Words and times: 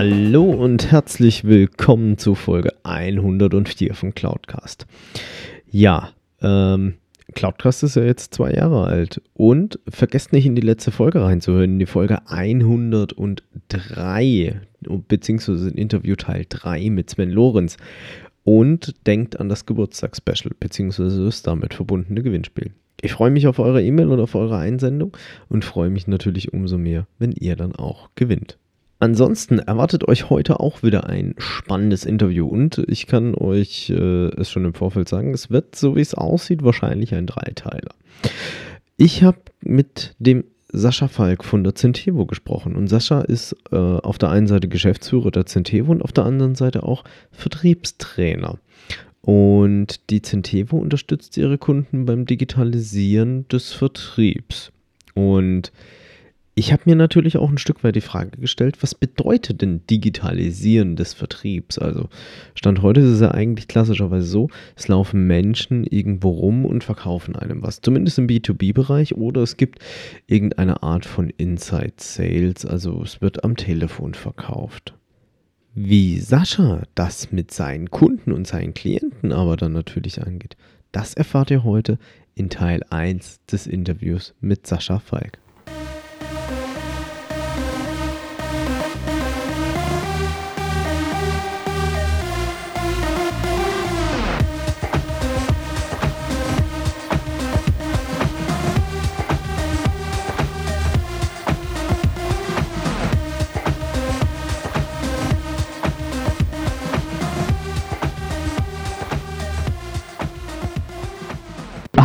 Hallo 0.00 0.44
und 0.44 0.92
herzlich 0.92 1.42
willkommen 1.42 2.18
zu 2.18 2.36
Folge 2.36 2.72
104 2.84 3.94
von 3.94 4.14
Cloudcast. 4.14 4.86
Ja, 5.72 6.10
ähm, 6.40 6.94
Cloudcast 7.34 7.82
ist 7.82 7.96
ja 7.96 8.04
jetzt 8.04 8.32
zwei 8.32 8.52
Jahre 8.52 8.84
alt 8.84 9.20
und 9.34 9.80
vergesst 9.88 10.32
nicht 10.32 10.46
in 10.46 10.54
die 10.54 10.62
letzte 10.62 10.92
Folge 10.92 11.20
reinzuhören, 11.20 11.72
in 11.72 11.80
die 11.80 11.86
Folge 11.86 12.20
103, 12.28 14.60
beziehungsweise 15.08 15.68
in 15.68 15.76
Interview 15.76 16.14
Teil 16.14 16.46
3 16.48 16.90
mit 16.90 17.10
Sven 17.10 17.32
Lorenz. 17.32 17.76
Und 18.44 18.94
denkt 19.04 19.40
an 19.40 19.48
das 19.48 19.66
Geburtstagsspecial, 19.66 20.54
beziehungsweise 20.60 21.24
das 21.24 21.42
damit 21.42 21.74
verbundene 21.74 22.22
Gewinnspiel. 22.22 22.70
Ich 23.00 23.14
freue 23.14 23.32
mich 23.32 23.48
auf 23.48 23.58
eure 23.58 23.82
E-Mail 23.82 24.10
und 24.10 24.20
auf 24.20 24.36
eure 24.36 24.58
Einsendung 24.58 25.16
und 25.48 25.64
freue 25.64 25.90
mich 25.90 26.06
natürlich 26.06 26.52
umso 26.52 26.78
mehr, 26.78 27.08
wenn 27.18 27.32
ihr 27.32 27.56
dann 27.56 27.74
auch 27.74 28.10
gewinnt. 28.14 28.58
Ansonsten 29.00 29.60
erwartet 29.60 30.08
euch 30.08 30.28
heute 30.28 30.58
auch 30.58 30.82
wieder 30.82 31.08
ein 31.08 31.34
spannendes 31.38 32.04
Interview 32.04 32.46
und 32.46 32.82
ich 32.88 33.06
kann 33.06 33.34
euch 33.36 33.90
äh, 33.90 34.28
es 34.34 34.50
schon 34.50 34.64
im 34.64 34.74
Vorfeld 34.74 35.08
sagen, 35.08 35.32
es 35.32 35.50
wird, 35.50 35.76
so 35.76 35.94
wie 35.94 36.00
es 36.00 36.14
aussieht, 36.14 36.64
wahrscheinlich 36.64 37.14
ein 37.14 37.26
Dreiteiler. 37.26 37.94
Ich 38.96 39.22
habe 39.22 39.38
mit 39.60 40.16
dem 40.18 40.44
Sascha 40.70 41.06
Falk 41.06 41.44
von 41.44 41.62
der 41.62 41.76
Centevo 41.76 42.26
gesprochen 42.26 42.74
und 42.74 42.88
Sascha 42.88 43.20
ist 43.20 43.56
äh, 43.70 43.76
auf 43.76 44.18
der 44.18 44.30
einen 44.30 44.48
Seite 44.48 44.68
Geschäftsführer 44.68 45.30
der 45.30 45.46
Centevo 45.46 45.92
und 45.92 46.02
auf 46.02 46.12
der 46.12 46.24
anderen 46.24 46.56
Seite 46.56 46.82
auch 46.82 47.04
Vertriebstrainer. 47.30 48.58
Und 49.20 50.10
die 50.10 50.22
Centevo 50.22 50.76
unterstützt 50.76 51.36
ihre 51.36 51.58
Kunden 51.58 52.04
beim 52.06 52.26
Digitalisieren 52.26 53.46
des 53.48 53.72
Vertriebs. 53.72 54.72
Und 55.14 55.72
ich 56.58 56.72
habe 56.72 56.82
mir 56.86 56.96
natürlich 56.96 57.36
auch 57.36 57.50
ein 57.50 57.58
Stück 57.58 57.84
weit 57.84 57.94
die 57.94 58.00
Frage 58.00 58.36
gestellt, 58.36 58.82
was 58.82 58.96
bedeutet 58.96 59.62
denn 59.62 59.86
Digitalisieren 59.86 60.96
des 60.96 61.14
Vertriebs? 61.14 61.78
Also 61.78 62.08
Stand 62.56 62.82
heute 62.82 63.00
ist 63.00 63.10
es 63.10 63.20
ja 63.20 63.30
eigentlich 63.30 63.68
klassischerweise 63.68 64.26
so, 64.26 64.48
es 64.74 64.88
laufen 64.88 65.28
Menschen 65.28 65.84
irgendwo 65.84 66.30
rum 66.30 66.64
und 66.64 66.82
verkaufen 66.82 67.36
einem 67.36 67.62
was, 67.62 67.80
zumindest 67.80 68.18
im 68.18 68.26
B2B-Bereich 68.26 69.14
oder 69.14 69.42
es 69.42 69.56
gibt 69.56 69.78
irgendeine 70.26 70.82
Art 70.82 71.06
von 71.06 71.30
Inside 71.30 71.94
Sales, 71.98 72.66
also 72.66 73.02
es 73.04 73.20
wird 73.20 73.44
am 73.44 73.56
Telefon 73.56 74.14
verkauft. 74.14 74.94
Wie 75.76 76.18
Sascha 76.18 76.82
das 76.96 77.30
mit 77.30 77.52
seinen 77.52 77.88
Kunden 77.92 78.32
und 78.32 78.48
seinen 78.48 78.74
Klienten 78.74 79.30
aber 79.30 79.56
dann 79.56 79.74
natürlich 79.74 80.26
angeht, 80.26 80.56
das 80.90 81.14
erfahrt 81.14 81.52
ihr 81.52 81.62
heute 81.62 82.00
in 82.34 82.50
Teil 82.50 82.82
1 82.90 83.44
des 83.46 83.68
Interviews 83.68 84.34
mit 84.40 84.66
Sascha 84.66 84.98
Falk. 84.98 85.38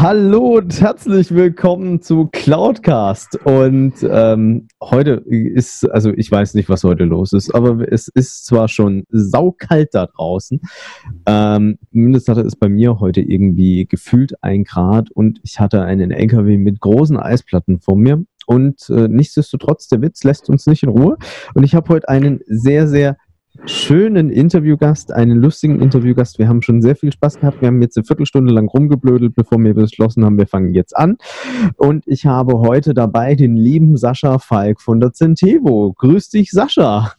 Hallo 0.04 0.58
und 0.58 0.82
herzlich 0.82 1.34
willkommen 1.34 2.02
zu 2.02 2.28
Cloudcast. 2.30 3.38
Und 3.46 3.94
ähm, 4.04 4.68
heute 4.84 5.24
ist, 5.26 5.90
also 5.90 6.12
ich 6.12 6.30
weiß 6.30 6.56
nicht, 6.56 6.68
was 6.68 6.84
heute 6.84 7.06
los 7.06 7.32
ist, 7.32 7.56
aber 7.56 7.90
es 7.90 8.10
ist 8.10 8.46
zwar 8.46 8.68
schon 8.68 9.06
saukalt 9.08 9.92
da 9.94 10.08
draußen. 10.08 10.60
Ähm, 11.26 11.78
mindestens 11.92 12.36
hatte 12.36 12.46
es 12.46 12.58
bei 12.58 12.68
mir 12.68 13.00
heute 13.00 13.22
irgendwie 13.22 13.86
gefühlt 13.86 14.34
ein 14.44 14.66
Grad 14.66 15.10
und 15.10 15.40
ich 15.42 15.62
hatte 15.62 15.84
einen 15.84 16.12
LKW 16.12 16.58
mit 16.58 16.82
großen 16.82 17.16
Eisplatten 17.16 17.80
vor 17.80 17.96
mir. 17.96 18.26
Und 18.46 18.90
äh, 18.90 19.08
nichtsdestotrotz, 19.08 19.88
der 19.88 20.02
Witz 20.02 20.26
lässt 20.26 20.50
uns 20.50 20.68
nicht 20.68 20.84
in 20.84 20.90
Ruhe. 20.90 21.16
Und 21.54 21.64
ich 21.64 21.76
habe 21.76 21.88
heute 21.94 22.10
einen 22.10 22.42
sehr, 22.46 22.90
sehr 22.90 23.16
schönen 23.66 24.30
Interviewgast, 24.30 25.12
einen 25.14 25.40
lustigen 25.40 25.80
Interviewgast. 25.82 26.40
Wir 26.40 26.48
haben 26.48 26.62
schon 26.62 26.82
sehr 26.82 26.96
viel 26.96 27.12
Spaß 27.12 27.40
gehabt. 27.40 27.62
Wir 27.62 27.68
haben 27.68 27.82
jetzt 27.82 27.98
eine 27.98 28.06
Viertelstunde 28.06 28.52
lang 28.52 28.68
rumgeblödelt, 28.68 29.36
bevor 29.36 29.60
wir 29.60 29.74
beschlossen 29.74 30.26
haben, 30.26 30.38
wir 30.38 30.48
fangen 30.48 30.74
jetzt 30.74 30.96
an. 30.96 31.18
Und 31.78 32.04
ich 32.08 32.26
habe 32.26 32.60
heute 32.60 32.94
dabei 32.94 33.36
den 33.36 33.56
lieben 33.56 33.98
Sascha 33.98 34.40
Falk 34.40 34.82
von 34.82 35.00
der 35.00 35.14
Centevo. 35.14 35.94
Grüß 35.98 36.30
dich, 36.30 36.52
Sascha. 36.52 37.14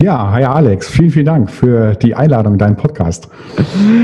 Ja, 0.00 0.30
hi 0.30 0.44
Alex. 0.44 0.88
Vielen, 0.90 1.10
vielen 1.10 1.26
Dank 1.26 1.50
für 1.50 1.94
die 1.94 2.14
Einladung 2.14 2.54
in 2.54 2.58
deinen 2.58 2.76
Podcast. 2.76 3.28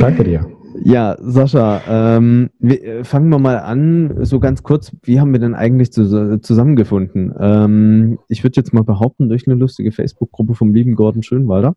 Danke 0.01 0.25
dir. 0.25 0.62
Ja, 0.85 1.17
Sascha, 1.21 1.81
ähm, 1.89 2.51
wir, 2.59 2.83
äh, 2.83 3.05
fangen 3.05 3.29
wir 3.29 3.39
mal 3.39 3.59
an, 3.59 4.25
so 4.25 4.41
ganz 4.41 4.63
kurz, 4.63 4.93
wie 5.03 5.21
haben 5.21 5.33
wir 5.33 5.39
denn 5.39 5.55
eigentlich 5.55 5.93
zu, 5.93 6.41
zusammengefunden? 6.41 7.33
Ähm, 7.39 8.19
ich 8.29 8.43
würde 8.43 8.57
jetzt 8.57 8.73
mal 8.73 8.83
behaupten, 8.83 9.29
durch 9.29 9.47
eine 9.47 9.57
lustige 9.57 9.93
Facebook-Gruppe 9.93 10.55
vom 10.55 10.75
lieben 10.75 10.97
Gordon 10.97 11.23
Schönwalder. 11.23 11.75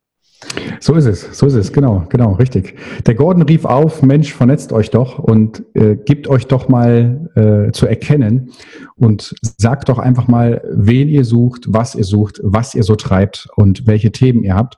So 0.80 0.94
ist 0.96 1.06
es, 1.06 1.38
so 1.38 1.46
ist 1.46 1.54
es, 1.54 1.72
genau, 1.72 2.06
genau, 2.10 2.34
richtig. 2.34 2.76
Der 3.06 3.16
Gordon 3.16 3.44
rief 3.44 3.66
auf, 3.66 4.02
Mensch, 4.02 4.34
vernetzt 4.34 4.74
euch 4.74 4.90
doch 4.90 5.20
und 5.20 5.64
äh, 5.74 5.96
gebt 5.96 6.28
euch 6.28 6.48
doch 6.48 6.68
mal 6.68 7.30
äh, 7.36 7.72
zu 7.72 7.88
erkennen 7.88 8.52
und 8.96 9.36
sagt 9.42 9.90
doch 9.90 10.00
einfach 10.00 10.28
mal, 10.28 10.62
wen 10.72 11.08
ihr 11.08 11.24
sucht, 11.26 11.66
was 11.70 11.96
ihr 11.96 12.04
sucht, 12.04 12.42
was 12.44 12.76
ihr 12.76 12.84
so 12.84 12.96
treibt 12.96 13.48
und 13.56 13.88
welche 13.88 14.12
Themen 14.12 14.44
ihr 14.44 14.56
habt. 14.56 14.78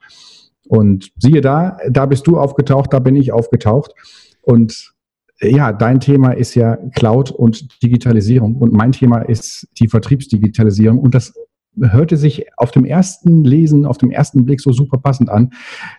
Und 0.67 1.11
siehe 1.17 1.41
da, 1.41 1.77
da 1.89 2.05
bist 2.05 2.27
du 2.27 2.37
aufgetaucht, 2.37 2.93
da 2.93 2.99
bin 2.99 3.15
ich 3.15 3.31
aufgetaucht. 3.31 3.93
Und 4.41 4.93
äh, 5.39 5.55
ja, 5.55 5.71
dein 5.71 5.99
Thema 5.99 6.31
ist 6.31 6.55
ja 6.55 6.77
Cloud 6.95 7.31
und 7.31 7.81
Digitalisierung 7.83 8.55
und 8.55 8.73
mein 8.73 8.91
Thema 8.91 9.19
ist 9.19 9.67
die 9.79 9.87
Vertriebsdigitalisierung. 9.87 10.99
Und 10.99 11.15
das 11.15 11.33
hörte 11.79 12.17
sich 12.17 12.45
auf 12.57 12.71
dem 12.71 12.85
ersten 12.85 13.43
Lesen, 13.43 13.85
auf 13.85 13.97
dem 13.97 14.11
ersten 14.11 14.45
Blick 14.45 14.61
so 14.61 14.71
super 14.71 14.97
passend 14.97 15.29
an, 15.29 15.51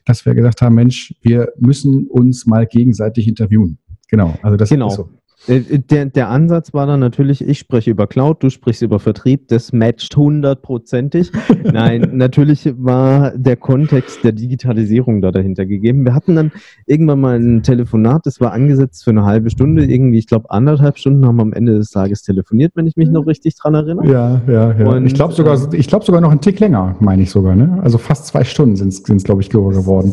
dass 0.04 0.26
wir 0.26 0.34
gesagt 0.34 0.62
haben, 0.62 0.74
Mensch, 0.74 1.14
wir 1.22 1.52
müssen 1.58 2.06
uns 2.08 2.46
mal 2.46 2.66
gegenseitig 2.66 3.28
interviewen. 3.28 3.78
Genau, 4.08 4.34
also 4.42 4.56
das 4.56 4.70
genau. 4.70 4.88
ist 4.88 4.94
so. 4.94 5.08
Äh, 5.48 5.78
der, 5.78 6.06
der 6.06 6.28
Ansatz 6.28 6.74
war 6.74 6.86
dann 6.86 7.00
natürlich, 7.00 7.46
ich 7.46 7.58
spreche 7.58 7.90
über 7.90 8.06
Cloud, 8.06 8.42
du 8.42 8.50
sprichst 8.50 8.82
über 8.82 8.98
Vertrieb, 8.98 9.48
das 9.48 9.72
matcht 9.72 10.16
hundertprozentig. 10.16 11.32
Nein, 11.64 12.10
natürlich 12.12 12.72
war 12.76 13.32
der 13.36 13.56
Kontext 13.56 14.22
der 14.24 14.32
Digitalisierung 14.32 15.20
da 15.20 15.32
dahinter 15.32 15.66
gegeben. 15.66 16.04
Wir 16.04 16.14
hatten 16.14 16.36
dann 16.36 16.52
irgendwann 16.86 17.20
mal 17.20 17.38
ein 17.38 17.62
Telefonat, 17.62 18.26
das 18.26 18.40
war 18.40 18.52
angesetzt 18.52 19.04
für 19.04 19.10
eine 19.10 19.24
halbe 19.24 19.50
Stunde, 19.50 19.84
irgendwie, 19.84 20.18
ich 20.18 20.26
glaube 20.26 20.50
anderthalb 20.50 20.98
Stunden 20.98 21.26
haben 21.26 21.36
wir 21.36 21.42
am 21.42 21.52
Ende 21.52 21.76
des 21.76 21.90
Tages 21.90 22.22
telefoniert, 22.22 22.72
wenn 22.74 22.86
ich 22.86 22.96
mich 22.96 23.08
noch 23.08 23.26
richtig 23.26 23.56
dran 23.56 23.74
erinnere. 23.74 24.06
Ja, 24.06 24.42
ja, 24.46 24.72
ja. 24.78 24.86
Und, 24.86 25.06
ich 25.06 25.14
glaube 25.14 25.32
sogar, 25.34 25.56
äh, 25.72 25.76
ich 25.76 25.88
glaube 25.88 26.04
sogar 26.04 26.20
noch 26.20 26.30
einen 26.30 26.40
Tick 26.40 26.60
länger, 26.60 26.96
meine 27.00 27.22
ich 27.22 27.30
sogar, 27.30 27.54
ne? 27.54 27.78
Also 27.82 27.98
fast 27.98 28.26
zwei 28.26 28.44
Stunden 28.44 28.76
sind 28.76 28.88
es, 28.88 29.24
glaube 29.24 29.42
ich, 29.42 29.50
geworden. 29.50 30.12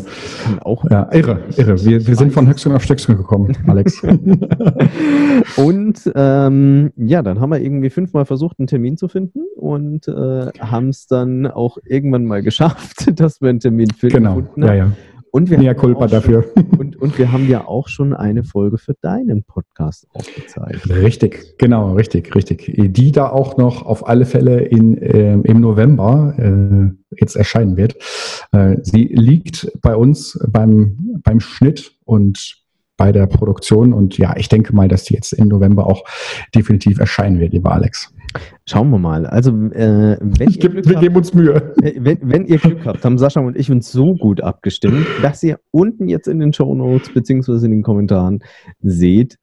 Auch 0.62 0.84
ja, 0.90 1.08
irre, 1.12 1.40
irre. 1.56 1.84
Wir, 1.84 2.06
wir 2.06 2.16
sind 2.16 2.32
von 2.32 2.48
Höchstchen 2.48 2.72
auf 2.72 2.82
Stöckchen 2.82 3.16
gekommen, 3.16 3.56
Alex. 3.66 4.02
Und 5.56 6.10
ähm, 6.14 6.92
ja, 6.96 7.22
dann 7.22 7.40
haben 7.40 7.50
wir 7.50 7.60
irgendwie 7.60 7.90
fünfmal 7.90 8.24
versucht, 8.24 8.58
einen 8.58 8.66
Termin 8.66 8.96
zu 8.96 9.08
finden 9.08 9.40
und 9.56 10.08
äh, 10.08 10.50
haben 10.60 10.88
es 10.88 11.06
dann 11.06 11.46
auch 11.46 11.78
irgendwann 11.84 12.24
mal 12.26 12.42
geschafft, 12.42 13.10
dass 13.20 13.40
wir 13.40 13.50
einen 13.50 13.60
Termin 13.60 13.90
finden. 13.90 14.16
Genau, 14.16 14.42
ja, 14.56 14.74
ja. 14.74 14.92
Und 15.36 15.50
wir, 15.50 15.58
haben 15.58 15.76
Culpa 15.76 16.06
dafür. 16.06 16.46
und, 16.78 16.96
und 16.96 17.18
wir 17.18 17.30
haben 17.30 17.46
ja 17.46 17.66
auch 17.66 17.88
schon 17.88 18.14
eine 18.14 18.42
Folge 18.42 18.78
für 18.78 18.94
deinen 19.02 19.42
Podcast 19.44 20.06
aufgezeichnet. 20.14 20.88
Richtig, 20.88 21.58
genau, 21.58 21.92
richtig, 21.92 22.34
richtig. 22.34 22.72
Die 22.74 23.12
da 23.12 23.28
auch 23.28 23.58
noch 23.58 23.84
auf 23.84 24.08
alle 24.08 24.24
Fälle 24.24 24.60
in, 24.60 24.96
äh, 24.96 25.34
im 25.34 25.60
November 25.60 26.34
äh, 26.38 27.16
jetzt 27.20 27.36
erscheinen 27.36 27.76
wird. 27.76 27.96
Äh, 28.52 28.76
sie 28.80 29.04
liegt 29.12 29.70
bei 29.82 29.94
uns 29.94 30.38
beim, 30.48 31.20
beim 31.22 31.40
Schnitt 31.40 31.92
und 32.06 32.65
bei 32.96 33.12
der 33.12 33.26
Produktion. 33.26 33.92
Und 33.92 34.18
ja, 34.18 34.34
ich 34.36 34.48
denke 34.48 34.74
mal, 34.74 34.88
dass 34.88 35.04
die 35.04 35.14
jetzt 35.14 35.32
im 35.32 35.48
November 35.48 35.86
auch 35.86 36.04
definitiv 36.54 36.98
erscheinen 36.98 37.40
wird, 37.40 37.52
lieber 37.52 37.72
Alex. 37.72 38.12
Schauen 38.66 38.90
wir 38.90 38.98
mal. 38.98 39.26
Also, 39.26 39.50
äh, 39.50 40.18
wenn 40.20 40.48
ich 40.48 40.60
geb, 40.60 40.74
wir 40.74 40.94
habt, 40.94 41.00
geben 41.00 41.16
uns 41.16 41.32
Mühe. 41.32 41.74
Äh, 41.82 41.94
wenn, 41.98 42.18
wenn, 42.22 42.46
ihr 42.46 42.58
Glück 42.58 42.84
habt, 42.84 43.04
haben 43.04 43.18
Sascha 43.18 43.40
und 43.40 43.56
ich 43.56 43.70
uns 43.70 43.90
so 43.92 44.14
gut 44.14 44.40
abgestimmt, 44.40 45.06
dass 45.22 45.42
ihr 45.42 45.58
unten 45.70 46.08
jetzt 46.08 46.28
in 46.28 46.40
den 46.40 46.52
Show 46.52 46.74
Notes 46.74 47.12
beziehungsweise 47.12 47.66
in 47.66 47.72
den 47.72 47.82
Kommentaren 47.82 48.40
seht, 48.80 49.38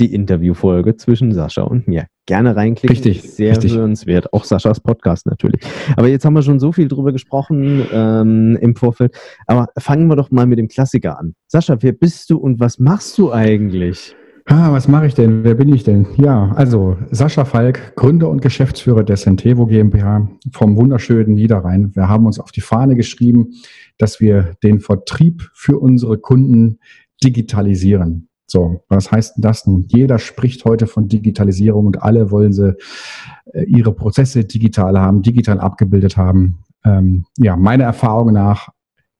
die 0.00 0.12
Interviewfolge 0.12 0.96
zwischen 0.96 1.32
Sascha 1.32 1.62
und 1.62 1.86
mir. 1.86 2.06
Gerne 2.26 2.56
reinklicken. 2.56 2.96
Richtig. 2.96 3.22
Sehr 3.22 3.52
richtig. 3.52 3.74
hörenswert. 3.74 4.32
Auch 4.32 4.44
Saschas 4.44 4.80
Podcast 4.80 5.26
natürlich. 5.26 5.60
Aber 5.96 6.08
jetzt 6.08 6.24
haben 6.24 6.34
wir 6.34 6.42
schon 6.42 6.58
so 6.58 6.72
viel 6.72 6.88
drüber 6.88 7.12
gesprochen 7.12 7.86
ähm, 7.92 8.56
im 8.60 8.74
Vorfeld. 8.76 9.16
Aber 9.46 9.68
fangen 9.78 10.06
wir 10.08 10.16
doch 10.16 10.30
mal 10.30 10.46
mit 10.46 10.58
dem 10.58 10.68
Klassiker 10.68 11.18
an. 11.18 11.34
Sascha, 11.46 11.76
wer 11.80 11.92
bist 11.92 12.30
du 12.30 12.38
und 12.38 12.60
was 12.60 12.78
machst 12.78 13.18
du 13.18 13.32
eigentlich? 13.32 14.16
Ah, 14.46 14.72
was 14.72 14.88
mache 14.88 15.06
ich 15.06 15.14
denn? 15.14 15.44
Wer 15.44 15.54
bin 15.54 15.72
ich 15.72 15.84
denn? 15.84 16.06
Ja, 16.16 16.50
also 16.56 16.96
Sascha 17.10 17.44
Falk, 17.44 17.94
Gründer 17.94 18.28
und 18.28 18.42
Geschäftsführer 18.42 19.04
der 19.04 19.16
Centevo 19.16 19.66
GmbH 19.66 20.28
vom 20.52 20.76
wunderschönen 20.76 21.34
Niederrhein. 21.34 21.94
Wir 21.94 22.08
haben 22.08 22.26
uns 22.26 22.40
auf 22.40 22.50
die 22.50 22.60
Fahne 22.60 22.96
geschrieben, 22.96 23.52
dass 23.98 24.20
wir 24.20 24.54
den 24.62 24.80
Vertrieb 24.80 25.48
für 25.52 25.78
unsere 25.78 26.18
Kunden 26.18 26.78
digitalisieren. 27.22 28.29
So, 28.50 28.82
was 28.88 29.12
heißt 29.12 29.34
das 29.36 29.64
nun? 29.66 29.84
Jeder 29.86 30.18
spricht 30.18 30.64
heute 30.64 30.88
von 30.88 31.06
Digitalisierung 31.06 31.86
und 31.86 32.02
alle 32.02 32.32
wollen 32.32 32.52
sie 32.52 32.76
äh, 33.52 33.62
ihre 33.62 33.92
Prozesse 33.92 34.44
digital 34.44 34.98
haben, 34.98 35.22
digital 35.22 35.60
abgebildet 35.60 36.16
haben. 36.16 36.64
Ähm, 36.84 37.26
ja, 37.38 37.56
meiner 37.56 37.84
Erfahrung 37.84 38.32
nach 38.32 38.70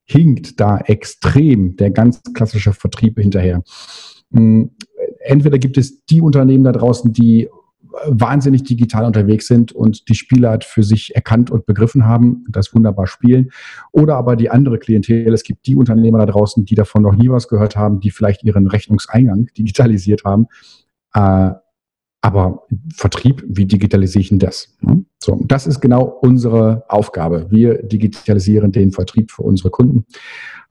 hinkt 0.03 0.59
da 0.59 0.79
extrem 0.79 1.77
der 1.77 1.91
ganz 1.91 2.21
klassische 2.33 2.73
Vertrieb 2.73 3.17
hinterher. 3.17 3.63
Hm, 4.33 4.71
entweder 5.19 5.59
gibt 5.59 5.77
es 5.77 6.03
die 6.05 6.19
Unternehmen 6.19 6.65
da 6.65 6.73
draußen, 6.73 7.13
die 7.13 7.47
wahnsinnig 8.05 8.63
digital 8.63 9.05
unterwegs 9.05 9.47
sind 9.47 9.71
und 9.71 10.09
die 10.09 10.15
Spieler 10.15 10.59
für 10.61 10.83
sich 10.83 11.15
erkannt 11.15 11.51
und 11.51 11.65
begriffen 11.65 12.05
haben, 12.05 12.45
das 12.49 12.73
wunderbar 12.73 13.07
spielen. 13.07 13.51
Oder 13.91 14.15
aber 14.15 14.35
die 14.35 14.49
andere 14.49 14.79
Klientel, 14.79 15.33
es 15.33 15.43
gibt 15.43 15.65
die 15.67 15.75
Unternehmer 15.75 16.19
da 16.19 16.25
draußen, 16.25 16.65
die 16.65 16.75
davon 16.75 17.03
noch 17.03 17.15
nie 17.15 17.29
was 17.29 17.47
gehört 17.47 17.75
haben, 17.75 17.99
die 17.99 18.11
vielleicht 18.11 18.43
ihren 18.43 18.67
Rechnungseingang 18.67 19.47
digitalisiert 19.57 20.23
haben. 20.23 20.47
Äh, 21.13 21.51
aber 22.23 22.67
Vertrieb, 22.93 23.43
wie 23.47 23.65
digitalisiere 23.65 24.21
ich 24.21 24.29
denn 24.29 24.39
das? 24.39 24.75
Hm? 24.81 25.07
So, 25.17 25.43
das 25.47 25.65
ist 25.65 25.81
genau 25.81 26.03
unsere 26.03 26.83
Aufgabe. 26.87 27.47
Wir 27.49 27.81
digitalisieren 27.81 28.71
den 28.71 28.91
Vertrieb 28.91 29.31
für 29.31 29.41
unsere 29.41 29.71
Kunden. 29.71 30.05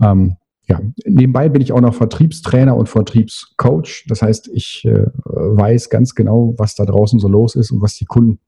Ähm, 0.01 0.37
ja, 0.71 0.81
nebenbei 1.05 1.49
bin 1.49 1.63
ich 1.63 1.73
auch 1.73 1.81
noch 1.81 1.95
Vertriebstrainer 1.95 2.77
und 2.77 2.89
Vertriebscoach. 2.89 4.05
Das 4.07 4.23
heißt, 4.23 4.49
ich 4.55 4.85
äh, 4.85 5.07
weiß 5.25 5.91
ganz 5.91 6.15
genau, 6.15 6.55
was 6.59 6.77
da 6.77 6.85
draußen 6.85 7.19
so 7.19 7.27
los 7.27 7.57
ist 7.57 7.73
und 7.73 7.83
was 7.83 7.97
die 7.97 8.05
Kunden 8.05 8.39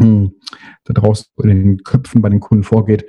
äh, 0.00 0.28
da 0.84 0.94
draußen 0.94 1.26
in 1.42 1.48
den 1.48 1.78
Köpfen 1.82 2.22
bei 2.22 2.28
den 2.28 2.38
Kunden 2.38 2.62
vorgeht. 2.62 3.04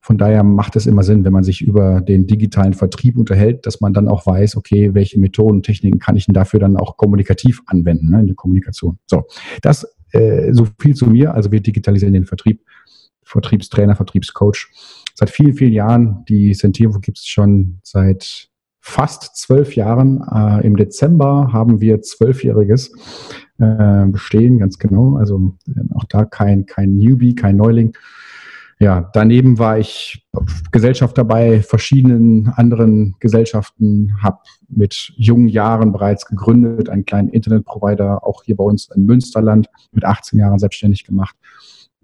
Von 0.00 0.18
daher 0.18 0.42
macht 0.42 0.74
es 0.74 0.86
immer 0.86 1.04
Sinn, 1.04 1.24
wenn 1.24 1.32
man 1.32 1.44
sich 1.44 1.62
über 1.62 2.00
den 2.00 2.26
digitalen 2.26 2.74
Vertrieb 2.74 3.16
unterhält, 3.16 3.64
dass 3.64 3.80
man 3.80 3.94
dann 3.94 4.08
auch 4.08 4.26
weiß, 4.26 4.56
okay, 4.56 4.92
welche 4.92 5.20
Methoden, 5.20 5.62
Techniken 5.62 6.00
kann 6.00 6.16
ich 6.16 6.26
denn 6.26 6.34
dafür 6.34 6.58
dann 6.58 6.76
auch 6.76 6.96
kommunikativ 6.96 7.62
anwenden, 7.66 8.10
ne, 8.10 8.20
in 8.20 8.26
der 8.26 8.34
Kommunikation. 8.34 8.98
So, 9.06 9.28
das 9.62 9.86
äh, 10.10 10.52
so 10.52 10.66
viel 10.80 10.96
zu 10.96 11.06
mir. 11.06 11.32
Also 11.32 11.52
wir 11.52 11.60
digitalisieren 11.60 12.12
den 12.12 12.26
Vertrieb, 12.26 12.60
Vertriebstrainer, 13.22 13.94
Vertriebscoach 13.94 14.68
seit 15.14 15.30
vielen, 15.30 15.54
vielen 15.54 15.72
Jahren. 15.72 16.24
Die 16.28 16.52
Sentivo 16.54 16.98
gibt 16.98 17.18
es 17.18 17.26
schon 17.26 17.78
seit 17.82 18.50
fast 18.80 19.36
zwölf 19.36 19.76
Jahren. 19.76 20.22
Äh, 20.30 20.66
Im 20.66 20.76
Dezember 20.76 21.50
haben 21.52 21.80
wir 21.80 22.02
zwölfjähriges 22.02 22.92
äh, 23.58 24.06
Bestehen, 24.06 24.58
ganz 24.58 24.78
genau. 24.78 25.16
Also 25.16 25.56
äh, 25.68 25.80
auch 25.94 26.04
da 26.04 26.24
kein, 26.24 26.66
kein 26.66 26.96
Newbie, 26.96 27.34
kein 27.34 27.56
Neuling. 27.56 27.96
Ja, 28.80 29.08
daneben 29.14 29.58
war 29.58 29.78
ich 29.78 30.26
Gesellschaft 30.72 31.16
dabei, 31.16 31.62
verschiedenen 31.62 32.48
anderen 32.48 33.14
Gesellschaften, 33.20 34.12
habe 34.20 34.40
mit 34.68 35.12
jungen 35.16 35.46
Jahren 35.46 35.92
bereits 35.92 36.26
gegründet, 36.26 36.90
einen 36.90 37.04
kleinen 37.04 37.28
Internetprovider, 37.28 38.26
auch 38.26 38.42
hier 38.42 38.56
bei 38.56 38.64
uns 38.64 38.90
im 38.94 39.06
Münsterland, 39.06 39.68
mit 39.92 40.04
18 40.04 40.40
Jahren 40.40 40.58
selbstständig 40.58 41.04
gemacht 41.04 41.36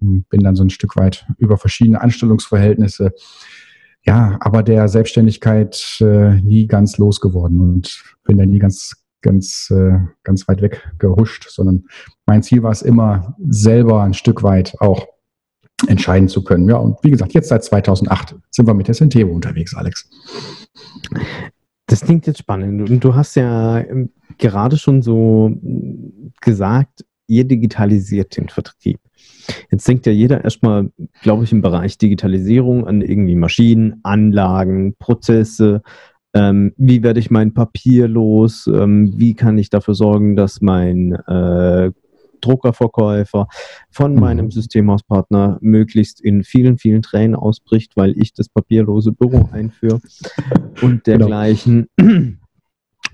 bin 0.01 0.41
dann 0.41 0.55
so 0.55 0.63
ein 0.63 0.69
Stück 0.69 0.95
weit 0.97 1.25
über 1.37 1.57
verschiedene 1.57 2.01
Anstellungsverhältnisse, 2.01 3.13
ja, 4.03 4.37
aber 4.39 4.63
der 4.63 4.87
Selbstständigkeit 4.87 5.97
äh, 6.01 6.41
nie 6.41 6.67
ganz 6.67 6.97
losgeworden 6.97 7.59
und 7.59 8.03
bin 8.23 8.37
da 8.37 8.45
nie 8.45 8.59
ganz, 8.59 9.05
ganz, 9.21 9.69
äh, 9.69 9.99
ganz 10.23 10.47
weit 10.47 10.61
weg 10.61 10.91
gehuscht, 10.97 11.47
sondern 11.49 11.85
mein 12.25 12.41
Ziel 12.41 12.63
war 12.63 12.71
es 12.71 12.81
immer, 12.81 13.35
selber 13.47 14.01
ein 14.01 14.15
Stück 14.15 14.41
weit 14.41 14.75
auch 14.79 15.07
entscheiden 15.87 16.27
zu 16.27 16.43
können. 16.43 16.67
Ja, 16.67 16.77
und 16.77 16.97
wie 17.03 17.11
gesagt, 17.11 17.33
jetzt 17.33 17.49
seit 17.49 17.63
2008 17.63 18.35
sind 18.49 18.67
wir 18.67 18.73
mit 18.73 18.87
der 18.87 18.95
Centevo 18.95 19.31
unterwegs, 19.31 19.75
Alex. 19.75 20.09
Das 21.87 22.01
klingt 22.01 22.25
jetzt 22.25 22.39
spannend. 22.39 22.89
Und 22.89 23.03
du 23.03 23.15
hast 23.15 23.35
ja 23.35 23.79
ähm, 23.79 24.11
gerade 24.37 24.77
schon 24.77 25.01
so 25.01 25.51
gesagt, 26.39 27.05
ihr 27.31 27.45
digitalisiert 27.45 28.35
den 28.37 28.49
Vertrieb. 28.49 28.99
Jetzt 29.71 29.87
denkt 29.87 30.05
ja 30.05 30.11
jeder 30.11 30.43
erstmal, 30.43 30.91
glaube 31.21 31.45
ich, 31.45 31.51
im 31.51 31.61
Bereich 31.61 31.97
Digitalisierung 31.97 32.85
an 32.85 33.01
irgendwie 33.01 33.35
Maschinen, 33.35 34.01
Anlagen, 34.03 34.95
Prozesse. 34.99 35.81
Ähm, 36.33 36.73
wie 36.77 37.03
werde 37.03 37.19
ich 37.19 37.31
mein 37.31 37.53
Papier 37.53 38.07
los? 38.07 38.67
Ähm, 38.67 39.13
wie 39.17 39.33
kann 39.33 39.57
ich 39.57 39.69
dafür 39.69 39.95
sorgen, 39.95 40.35
dass 40.35 40.61
mein 40.61 41.13
äh, 41.13 41.91
Druckerverkäufer 42.41 43.47
von 43.89 44.13
mhm. 44.13 44.19
meinem 44.19 44.51
Systemhauspartner 44.51 45.57
möglichst 45.61 46.19
in 46.19 46.43
vielen, 46.43 46.77
vielen 46.77 47.01
Tränen 47.01 47.35
ausbricht, 47.35 47.95
weil 47.95 48.17
ich 48.17 48.33
das 48.33 48.49
papierlose 48.49 49.13
Büro 49.13 49.49
einführe 49.51 50.01
und 50.81 51.03
genau. 51.03 51.17
dergleichen. 51.17 51.87
Genau. 51.95 52.31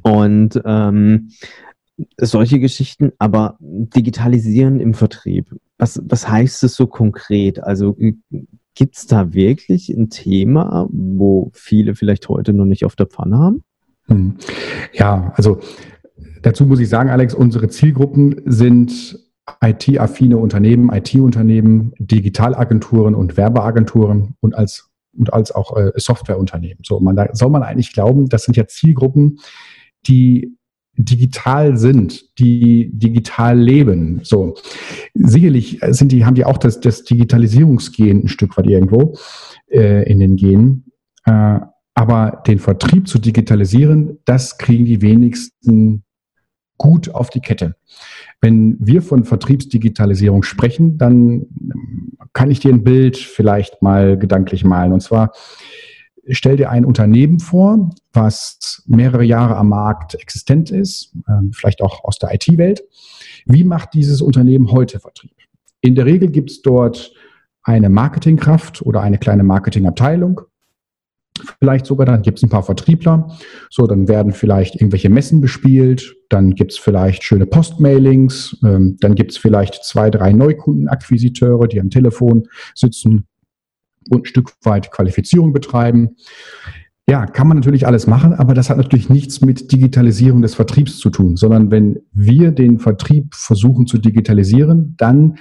Und 0.04 0.62
ähm, 0.64 1.30
solche 2.20 2.60
Geschichten, 2.60 3.12
aber 3.18 3.58
digitalisieren 3.60 4.80
im 4.80 4.94
Vertrieb. 4.94 5.56
Was, 5.78 6.02
was 6.06 6.30
heißt 6.30 6.64
es 6.64 6.76
so 6.76 6.88
konkret? 6.88 7.64
Also 7.64 7.96
äh, 8.00 8.14
gibt 8.76 8.98
es 8.98 9.08
da 9.08 9.34
wirklich 9.34 9.90
ein 9.90 10.10
Thema, 10.10 10.88
wo 10.92 11.50
viele 11.54 11.96
vielleicht 11.96 12.30
heute 12.30 12.54
noch 12.54 12.66
nicht 12.66 12.86
auf 12.86 12.96
der 12.96 13.08
Pfanne 13.08 13.38
haben? 13.38 13.64
Hm. 14.08 14.36
Ja, 14.94 15.34
also 15.36 15.60
dazu 16.44 16.66
muss 16.66 16.80
ich 16.80 16.90
sagen, 16.90 17.10
Alex, 17.10 17.34
unsere 17.34 17.70
Zielgruppen 17.70 18.42
sind 18.46 19.20
IT-affine 19.62 20.38
Unternehmen, 20.38 20.92
IT-Unternehmen, 20.94 21.94
Digitalagenturen 21.98 23.16
und 23.16 23.38
Werbeagenturen 23.38 24.36
und 24.42 24.56
als, 24.56 24.90
und 25.18 25.34
als 25.34 25.52
auch 25.52 25.76
äh, 25.78 25.92
Softwareunternehmen. 25.96 26.84
So, 26.84 27.00
man, 27.00 27.16
da 27.16 27.30
soll 27.34 27.50
man 27.50 27.64
eigentlich 27.64 27.94
glauben, 27.94 28.30
das 28.30 28.44
sind 28.44 28.58
ja 28.58 28.68
Zielgruppen, 28.68 29.40
die 30.06 30.58
digital 30.98 31.78
sind, 31.78 32.40
die 32.40 32.90
digital 32.92 33.58
leben. 33.58 34.20
So 34.24 34.56
sicherlich 35.14 35.80
sind 35.90 36.12
die, 36.12 36.26
haben 36.26 36.36
die 36.36 36.46
auch 36.46 36.58
das, 36.58 36.80
das 36.80 37.04
Digitalisierungsgen 37.04 38.24
ein 38.24 38.28
Stück 38.28 38.58
weit 38.58 38.68
irgendwo 38.68 39.16
äh, 39.70 40.10
in 40.12 40.20
den 40.20 40.36
Genen. 40.36 40.92
Äh, 41.26 41.60
aber 41.94 42.44
den 42.46 42.60
Vertrieb 42.60 43.08
zu 43.08 43.20
digitalisieren, 43.20 44.20
das 44.26 44.58
kriegen 44.58 44.86
die 44.86 45.02
wenigsten 45.02 46.04
gut 46.78 47.10
auf 47.10 47.30
die 47.30 47.40
Kette. 47.40 47.76
Wenn 48.40 48.78
wir 48.80 49.02
von 49.02 49.24
Vertriebsdigitalisierung 49.24 50.44
sprechen, 50.44 50.98
dann 51.00 51.48
kann 52.34 52.52
ich 52.52 52.60
dir 52.60 52.72
ein 52.72 52.84
Bild 52.84 53.18
vielleicht 53.18 53.82
mal 53.82 54.18
gedanklich 54.18 54.64
malen. 54.64 54.94
Und 54.94 55.02
zwar 55.02 55.32
stell 56.32 56.58
dir 56.58 56.70
ein 56.70 56.86
Unternehmen 56.86 57.40
vor, 57.40 57.90
was 58.14 58.84
mehrere 58.88 59.24
Jahre 59.24 59.56
am 59.56 59.70
Markt 59.70 60.16
existent 60.16 60.72
ist, 60.72 61.16
ähm, 61.28 61.52
vielleicht 61.54 61.82
auch 61.82 62.04
aus 62.04 62.18
der 62.20 62.34
IT-Welt. 62.34 62.84
Wie 63.46 63.64
macht 63.64 63.94
dieses 63.94 64.22
Unternehmen 64.22 64.72
heute 64.72 65.00
Vertrieb? 65.00 65.32
In 65.82 65.96
der 65.96 66.06
Regel 66.06 66.30
gibt 66.30 66.52
es 66.52 66.62
dort 66.62 67.14
eine 67.64 67.90
Marketingkraft 67.90 68.82
oder 68.82 69.02
eine 69.02 69.18
kleine 69.18 69.44
Marketingabteilung. 69.44 70.42
Vielleicht 71.60 71.86
sogar, 71.86 72.06
dann 72.06 72.24
gibt 72.24 72.40
es 72.40 72.44
ein 72.44 72.50
paar 72.50 72.64
Vertriebler. 72.64 73.38
So, 73.70 73.86
dann 73.86 74.08
werden 74.08 74.34
vielleicht 74.34 74.76
irgendwelche 74.76 75.10
Messen 75.10 75.40
bespielt. 75.40 76.16
Dann 76.30 76.56
gibt 76.56 76.72
es 76.72 76.78
vielleicht 76.80 77.24
schöne 77.24 77.46
Postmailings. 77.46 78.58
Ähm, 78.64 78.98
dann 79.02 79.14
gibt 79.16 79.32
es 79.32 79.38
vielleicht 79.38 79.84
zwei, 79.84 80.10
drei 80.10 80.34
Neukundenakquisiteure, 80.34 81.68
die 81.68 81.80
am 81.80 81.90
Telefon 81.90 82.48
sitzen 82.74 83.28
und 84.10 84.24
ein 84.24 84.26
Stück 84.26 84.54
weit 84.64 84.92
Qualifizierung 84.92 85.54
betreiben. 85.54 86.16
Ja, 87.10 87.26
kann 87.26 87.48
man 87.48 87.56
natürlich 87.56 87.88
alles 87.88 88.06
machen, 88.06 88.34
aber 88.34 88.54
das 88.54 88.70
hat 88.70 88.78
natürlich 88.78 89.10
nichts 89.10 89.40
mit 89.40 89.72
Digitalisierung 89.72 90.42
des 90.42 90.56
Vertriebs 90.56 90.98
zu 90.98 91.10
tun, 91.10 91.38
sondern 91.38 91.72
wenn 91.72 92.00
wir 92.12 92.52
den 92.52 92.80
Vertrieb 92.80 93.34
versuchen 93.34 93.88
zu 93.88 93.98
digitalisieren, 93.98 94.96
dann 94.98 95.38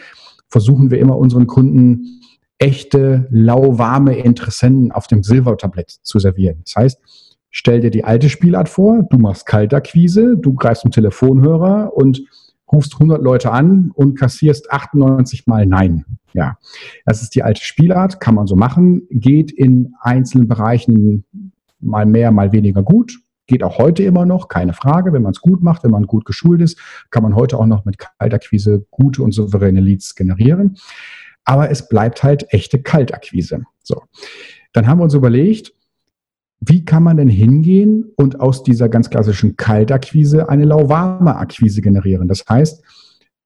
versuchen 0.49 0.93
wir 0.93 0.99
immer 1.01 1.19
unseren 1.19 1.49
Kunden 1.49 2.21
echte, 2.59 3.27
lauwarme 3.31 4.17
Interessenten 4.17 4.93
auf 4.93 5.09
dem 5.09 5.23
Silbertablett 5.23 5.91
zu 5.91 6.19
servieren. 6.19 6.63
Das 6.65 6.77
heißt, 6.77 7.01
stell 7.51 7.81
dir 7.81 7.91
die 7.91 8.05
alte 8.05 8.29
Spielart 8.29 8.69
vor, 8.69 9.03
du 9.11 9.19
machst 9.19 9.47
Kaltakquise, 9.47 10.37
du 10.37 10.55
greifst 10.55 10.83
zum 10.83 10.93
Telefonhörer 10.93 11.93
und 11.95 12.23
rufst 12.71 12.95
100 12.95 13.23
Leute 13.23 13.53
an 13.53 13.91
und 13.95 14.19
kassierst 14.19 14.71
98 14.71 15.47
mal 15.47 15.67
Nein. 15.67 16.05
Ja, 16.33 16.59
das 17.05 17.23
ist 17.23 17.35
die 17.35 17.43
alte 17.43 17.65
Spielart, 17.65 18.21
kann 18.21 18.35
man 18.35 18.47
so 18.47 18.57
machen, 18.57 19.07
geht 19.11 19.51
in 19.51 19.95
einzelnen 20.01 20.49
Bereichen 20.49 21.25
mal 21.81 22.05
mehr, 22.05 22.31
mal 22.31 22.53
weniger 22.53 22.83
gut. 22.83 23.19
Geht 23.47 23.63
auch 23.63 23.79
heute 23.79 24.03
immer 24.03 24.27
noch, 24.27 24.49
keine 24.49 24.73
Frage. 24.73 25.13
Wenn 25.13 25.23
man 25.23 25.31
es 25.31 25.41
gut 25.41 25.63
macht, 25.63 25.85
wenn 25.85 25.93
man 25.93 26.07
gut 26.07 26.25
geschult 26.25 26.61
ist, 26.61 26.79
kann 27.11 27.23
man 27.23 27.37
heute 27.37 27.59
auch 27.59 27.67
noch 27.67 27.85
mit 27.85 27.97
Kaltakquise 27.99 28.85
gute 28.91 29.23
und 29.23 29.33
souveräne 29.33 29.81
Leads 29.81 30.17
generieren. 30.17 30.77
Aber 31.45 31.71
es 31.71 31.89
bleibt 31.89 32.25
halt 32.25 32.53
echte 32.53 32.83
Kaltakquise. 32.83 33.63
So. 33.85 34.03
Dann 34.73 34.89
haben 34.89 34.99
wir 34.99 35.05
uns 35.05 35.15
überlegt, 35.15 35.73
wie 36.61 36.85
kann 36.85 37.03
man 37.03 37.17
denn 37.17 37.29
hingehen 37.29 38.13
und 38.17 38.41
aus 38.41 38.63
dieser 38.63 38.89
ganz 38.89 39.11
klassischen 39.11 39.57
Kaltakquise 39.57 40.49
eine 40.49 40.65
lauwarme 40.65 41.37
Akquise 41.37 41.83
generieren? 41.83 42.29
Das 42.29 42.45
heißt, 42.49 42.83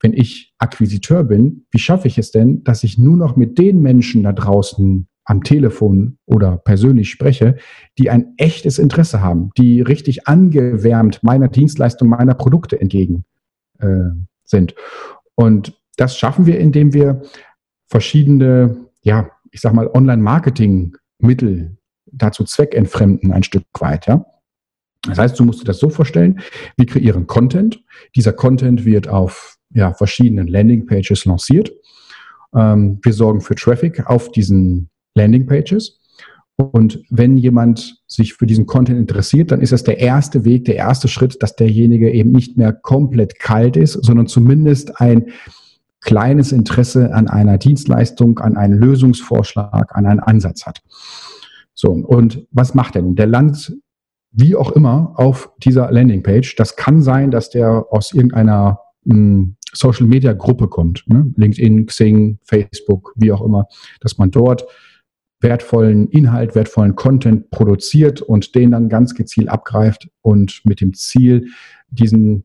wenn 0.01 0.13
ich 0.13 0.55
Akquisiteur 0.59 1.25
bin, 1.25 1.67
wie 1.71 1.79
schaffe 1.79 2.09
ich 2.09 2.19
es 2.19 2.31
denn, 2.31 2.65
dass 2.65 2.85
ich 2.85 2.99
nur 2.99 3.17
noch 3.17 3.37
mit 3.37 3.59
den 3.59 3.81
Menschen 3.81 4.23
da 4.23 4.33
draußen 4.33 5.07
am 5.25 5.43
Telefon 5.43 6.19
oder 6.27 6.57
persönlich 6.57 7.11
spreche, 7.11 7.57
die 7.99 8.11
ein 8.11 8.33
echtes 8.37 8.79
Interesse 8.79 9.21
haben, 9.21 9.51
die 9.57 9.81
richtig 9.81 10.27
angewärmt 10.27 11.23
meiner 11.23 11.49
Dienstleistung, 11.49 12.09
meiner 12.09 12.35
Produkte 12.35 12.81
entgegen 12.81 13.25
äh, 13.79 14.11
sind. 14.45 14.75
Und 15.35 15.79
das 15.97 16.17
schaffen 16.17 16.47
wir, 16.47 16.59
indem 16.59 16.95
wir 16.95 17.23
verschiedene, 17.87 18.87
ja, 19.03 19.31
ich 19.51 19.61
sag 19.61 19.75
mal, 19.75 19.89
Online-Marketing-Mittel 19.89 21.77
dazu 22.13 22.45
zweckentfremden 22.45 23.33
ein 23.33 23.43
Stück 23.43 23.65
weit, 23.79 24.07
ja. 24.07 24.25
Das 25.03 25.19
heißt, 25.19 25.39
du 25.39 25.45
musst 25.45 25.63
dir 25.63 25.65
das 25.65 25.79
so 25.79 25.89
vorstellen, 25.89 26.41
wir 26.77 26.85
kreieren 26.87 27.27
Content. 27.27 27.83
Dieser 28.15 28.33
Content 28.33 28.85
wird 28.85 29.09
auf 29.09 29.57
ja, 29.73 29.95
verschiedenen 29.95 30.47
Landingpages 30.47 31.25
lanciert. 31.25 31.73
Ähm, 32.55 32.99
wir 33.03 33.13
sorgen 33.13 33.41
für 33.41 33.55
Traffic 33.55 34.07
auf 34.07 34.31
diesen 34.31 34.91
Landingpages. 35.15 35.99
Und 36.57 37.03
wenn 37.09 37.39
jemand 37.39 38.03
sich 38.07 38.35
für 38.35 38.47
diesen 38.47 38.67
Content 38.67 38.99
interessiert, 38.99 39.51
dann 39.51 39.63
ist 39.63 39.73
das 39.73 39.85
der 39.85 39.99
erste 39.99 40.45
Weg, 40.45 40.67
der 40.67 40.77
erste 40.77 41.09
Schritt, 41.09 41.43
dass 41.43 41.57
derjenige 41.57 42.11
eben 42.11 42.33
nicht 42.33 42.59
mehr 42.59 42.75
komplett 42.75 43.39
kalt 43.39 43.79
ist, 43.79 43.93
sondern 43.93 44.27
zumindest 44.27 45.01
ein 45.01 45.31
kleines 46.01 46.53
Interesse 46.53 47.15
an 47.15 47.29
einer 47.29 47.57
Dienstleistung, 47.57 48.39
an 48.41 48.57
einen 48.57 48.79
Lösungsvorschlag, 48.79 49.97
an 49.97 50.05
einen 50.05 50.21
Ansatz 50.21 50.67
hat. 50.67 50.83
So, 51.81 51.93
und 51.93 52.47
was 52.51 52.75
macht 52.75 52.95
er 52.95 53.01
nun? 53.01 53.17
Der 53.17 53.27
landet 53.27 53.73
wie 54.33 54.55
auch 54.55 54.73
immer 54.73 55.15
auf 55.17 55.51
dieser 55.65 55.91
Landingpage. 55.91 56.55
Das 56.57 56.77
kann 56.77 57.01
sein, 57.01 57.31
dass 57.31 57.49
der 57.49 57.87
aus 57.89 58.13
irgendeiner 58.13 58.81
mh, 59.05 59.15
hm, 59.15 59.57
Social 59.73 60.07
Media 60.07 60.35
Gruppe 60.35 60.69
kommt, 60.69 61.05
ne? 61.07 61.33
LinkedIn, 61.37 61.87
Xing, 61.87 62.39
Facebook, 62.43 63.15
wie 63.17 63.33
auch 63.33 63.41
immer, 63.41 63.67
dass 64.01 64.19
man 64.19 64.31
dort 64.31 64.67
wertvollen 65.41 66.09
Inhalt, 66.09 66.55
wertvollen 66.55 66.97
Content 66.97 67.51
produziert 67.51 68.21
und 68.21 68.55
den 68.55 68.73
dann 68.73 68.91
ganz 68.91 69.15
gezielt 69.15 69.49
abgreift 69.49 70.11
und 70.21 70.61
mit 70.65 70.83
dem 70.83 70.93
Ziel, 70.93 71.47
diesen 71.89 72.45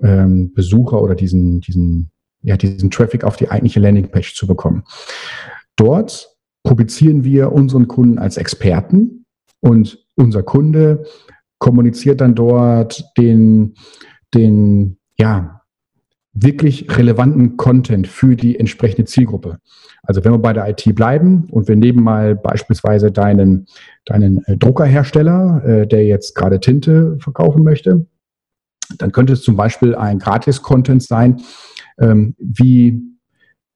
ähm, 0.00 0.54
Besucher 0.54 1.02
oder 1.02 1.16
diesen, 1.16 1.60
diesen, 1.60 2.12
ja, 2.42 2.56
diesen 2.56 2.92
Traffic 2.92 3.24
auf 3.24 3.34
die 3.34 3.50
eigentliche 3.50 3.80
Landingpage 3.80 4.36
zu 4.36 4.46
bekommen. 4.46 4.84
Dort 5.74 6.35
publizieren 6.66 7.22
wir 7.22 7.52
unseren 7.52 7.86
Kunden 7.86 8.18
als 8.18 8.36
Experten 8.36 9.24
und 9.60 10.04
unser 10.16 10.42
Kunde 10.42 11.04
kommuniziert 11.58 12.20
dann 12.20 12.34
dort 12.34 13.04
den, 13.16 13.74
den, 14.34 14.98
ja, 15.16 15.62
wirklich 16.32 16.98
relevanten 16.98 17.56
Content 17.56 18.08
für 18.08 18.34
die 18.34 18.58
entsprechende 18.58 19.04
Zielgruppe. 19.04 19.58
Also 20.02 20.24
wenn 20.24 20.32
wir 20.32 20.38
bei 20.38 20.52
der 20.52 20.68
IT 20.68 20.92
bleiben 20.96 21.46
und 21.50 21.68
wir 21.68 21.76
nehmen 21.76 22.02
mal 22.02 22.34
beispielsweise 22.34 23.12
deinen, 23.12 23.66
deinen 24.04 24.44
äh, 24.46 24.56
Druckerhersteller, 24.56 25.64
äh, 25.64 25.86
der 25.86 26.04
jetzt 26.04 26.34
gerade 26.34 26.58
Tinte 26.58 27.16
verkaufen 27.20 27.62
möchte, 27.62 28.06
dann 28.98 29.12
könnte 29.12 29.34
es 29.34 29.42
zum 29.42 29.56
Beispiel 29.56 29.94
ein 29.94 30.18
Gratis-Content 30.18 31.02
sein, 31.02 31.40
ähm, 32.00 32.34
wie 32.38 33.15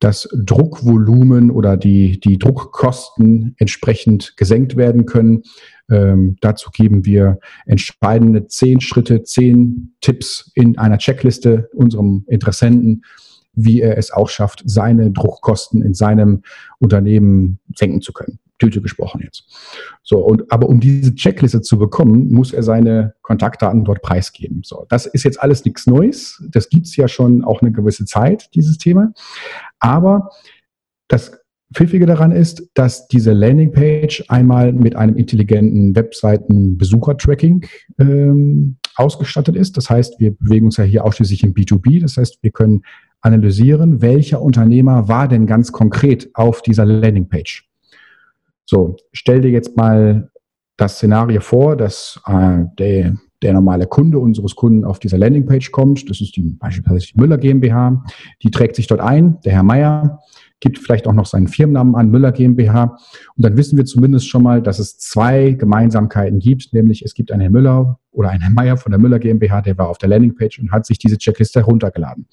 das 0.00 0.28
Druckvolumen 0.33 1.50
oder 1.50 1.76
die, 1.76 2.19
die 2.19 2.38
Druckkosten 2.38 3.54
entsprechend 3.59 4.37
gesenkt 4.37 4.76
werden 4.76 5.07
können. 5.07 5.42
Ähm, 5.90 6.37
dazu 6.40 6.71
geben 6.71 7.04
wir 7.04 7.38
entscheidende 7.66 8.47
zehn 8.47 8.80
Schritte, 8.80 9.23
zehn 9.23 9.95
Tipps 10.00 10.50
in 10.54 10.78
einer 10.78 10.99
Checkliste 10.99 11.69
unserem 11.75 12.25
Interessenten, 12.28 13.02
wie 13.52 13.80
er 13.80 13.99
es 13.99 14.11
auch 14.11 14.28
schafft, 14.28 14.62
seine 14.64 15.11
Druckkosten 15.11 15.83
in 15.83 15.92
seinem 15.92 16.42
Unternehmen 16.78 17.59
senken 17.75 18.00
zu 18.00 18.12
können. 18.12 18.38
Tüte 18.61 18.80
gesprochen 18.83 19.23
jetzt. 19.25 19.45
So, 20.02 20.19
und, 20.19 20.52
aber 20.52 20.69
um 20.69 20.80
diese 20.80 21.14
Checkliste 21.14 21.62
zu 21.62 21.78
bekommen, 21.78 22.30
muss 22.30 22.52
er 22.52 22.62
seine 22.62 23.14
Kontaktdaten 23.23 23.85
dort 23.85 24.02
preisgeben. 24.02 24.61
So, 24.64 24.87
das 24.88 25.07
ist 25.07 25.25
jetzt 25.25 25.40
alles 25.40 25.64
nichts 25.64 25.87
Neues. 25.87 26.42
Das 26.50 26.69
gibt's 26.69 26.95
ja 26.95 27.09
schon 27.09 27.42
auch 27.42 27.62
eine 27.62 27.73
gewisse 27.73 28.04
Zeit, 28.04 28.50
dieses 28.54 28.78
Thema. 28.78 29.12
Aber 29.81 30.31
das 31.09 31.41
Pfiffige 31.75 32.07
daran 32.07 32.33
ist, 32.33 32.69
dass 32.75 33.07
diese 33.09 33.33
Landingpage 33.33 34.25
einmal 34.29 34.73
mit 34.73 34.97
einem 34.97 35.17
intelligenten 35.17 35.95
Webseiten-Besucher-Tracking 35.95 37.67
ähm, 37.99 38.77
ausgestattet 38.97 39.57
ist. 39.57 39.77
Das 39.77 39.89
heißt, 39.89 40.19
wir 40.19 40.37
bewegen 40.37 40.67
uns 40.67 40.77
ja 40.79 40.85
hier 40.85 41.05
ausschließlich 41.05 41.45
im 41.45 41.55
B2B. 41.55 42.01
Das 42.01 42.17
heißt, 42.17 42.39
wir 42.43 42.51
können 42.51 42.83
analysieren, 43.21 44.03
welcher 44.03 44.43
Unternehmer 44.43 45.09
war 45.09 45.29
denn 45.29 45.47
ganz 45.47 45.71
konkret 45.71 46.31
auf 46.35 46.63
dieser 46.63 46.85
Landingpage. 46.85 47.69
So, 48.65 48.97
stell 49.13 49.41
dir 49.41 49.51
jetzt 49.51 49.77
mal 49.77 50.31
das 50.77 50.97
Szenario 50.97 51.41
vor, 51.41 51.77
dass 51.77 52.21
äh, 52.27 52.65
der, 52.79 53.17
der 53.43 53.53
normale 53.53 53.87
Kunde 53.87 54.19
unseres 54.19 54.55
Kunden 54.55 54.85
auf 54.85 54.99
dieser 54.99 55.19
Landingpage 55.19 55.71
kommt. 55.71 56.09
Das 56.11 56.21
ist 56.21 56.37
die, 56.37 56.43
beispielsweise 56.43 57.07
die 57.07 57.21
Müller 57.21 57.39
GmbH. 57.39 58.05
Die 58.43 58.51
trägt 58.51 58.77
sich 58.77 58.87
dort 58.87 59.01
ein, 59.01 59.41
der 59.45 59.53
Herr 59.53 59.63
Meier, 59.63 60.21
gibt 60.61 60.79
vielleicht 60.79 61.09
auch 61.09 61.15
noch 61.15 61.27
seinen 61.27 61.49
Firmennamen 61.49 61.95
an, 61.95 62.11
Müller 62.11 62.33
GmbH. 62.33 62.99
Und 63.37 63.45
dann 63.45 63.57
wissen 63.57 63.79
wir 63.79 63.87
zumindest 63.87 64.29
schon 64.29 64.43
mal, 64.43 64.63
dass 64.63 64.79
es 64.79 64.99
zwei 64.99 65.53
Gemeinsamkeiten 65.53 66.39
gibt, 66.39 66.73
nämlich 66.75 67.03
es 67.03 67.15
gibt 67.15 67.33
einen 67.33 67.41
Herr 67.41 67.51
Müller 67.51 67.99
oder 68.13 68.29
einen 68.29 68.43
Herr 68.43 68.51
Meier 68.51 68.77
von 68.77 68.93
der 68.93 69.01
Müller 69.01 69.19
GmbH, 69.19 69.63
der 69.63 69.79
war 69.79 69.89
auf 69.89 69.99
der 69.99 70.11
Landingpage 70.11 70.59
und 70.59 70.71
hat 70.71 70.85
sich 70.85 70.99
diese 70.99 71.17
Checkliste 71.17 71.61
heruntergeladen. 71.61 72.27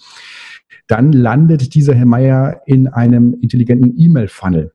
Dann 0.88 1.14
landet 1.14 1.74
dieser 1.74 1.96
Herr 1.96 2.06
Meier 2.06 2.62
in 2.66 2.88
einem 2.88 3.34
intelligenten 3.42 3.94
E-Mail-Funnel. 3.98 4.74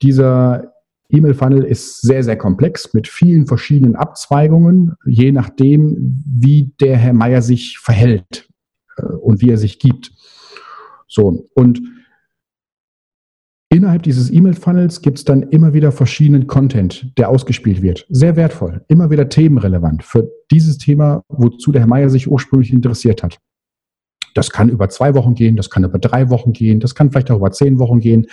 Dieser 0.00 0.72
E-Mail-Funnel 1.10 1.64
ist 1.64 2.02
sehr, 2.02 2.22
sehr 2.22 2.36
komplex 2.36 2.92
mit 2.92 3.08
vielen 3.08 3.46
verschiedenen 3.46 3.96
Abzweigungen, 3.96 4.94
je 5.06 5.32
nachdem, 5.32 6.22
wie 6.26 6.74
der 6.80 6.96
Herr 6.96 7.14
Meier 7.14 7.42
sich 7.42 7.78
verhält 7.78 8.48
äh, 8.96 9.02
und 9.02 9.40
wie 9.40 9.50
er 9.50 9.58
sich 9.58 9.78
gibt. 9.78 10.12
So, 11.06 11.48
und 11.54 11.80
innerhalb 13.70 14.02
dieses 14.02 14.30
E-Mail-Funnels 14.30 15.00
gibt 15.00 15.18
es 15.18 15.24
dann 15.24 15.42
immer 15.44 15.72
wieder 15.72 15.92
verschiedenen 15.92 16.46
Content, 16.46 17.10
der 17.16 17.30
ausgespielt 17.30 17.80
wird. 17.80 18.06
Sehr 18.10 18.36
wertvoll, 18.36 18.84
immer 18.88 19.10
wieder 19.10 19.30
themenrelevant 19.30 20.04
für 20.04 20.30
dieses 20.50 20.76
Thema, 20.76 21.22
wozu 21.28 21.72
der 21.72 21.82
Herr 21.82 21.88
Meier 21.88 22.10
sich 22.10 22.28
ursprünglich 22.28 22.72
interessiert 22.72 23.22
hat. 23.22 23.38
Das 24.34 24.50
kann 24.50 24.68
über 24.68 24.90
zwei 24.90 25.14
Wochen 25.14 25.34
gehen, 25.34 25.56
das 25.56 25.70
kann 25.70 25.84
über 25.84 25.98
drei 25.98 26.28
Wochen 26.28 26.52
gehen, 26.52 26.80
das 26.80 26.94
kann 26.94 27.10
vielleicht 27.10 27.30
auch 27.30 27.38
über 27.38 27.50
zehn 27.50 27.78
Wochen 27.78 28.00
gehen. 28.00 28.26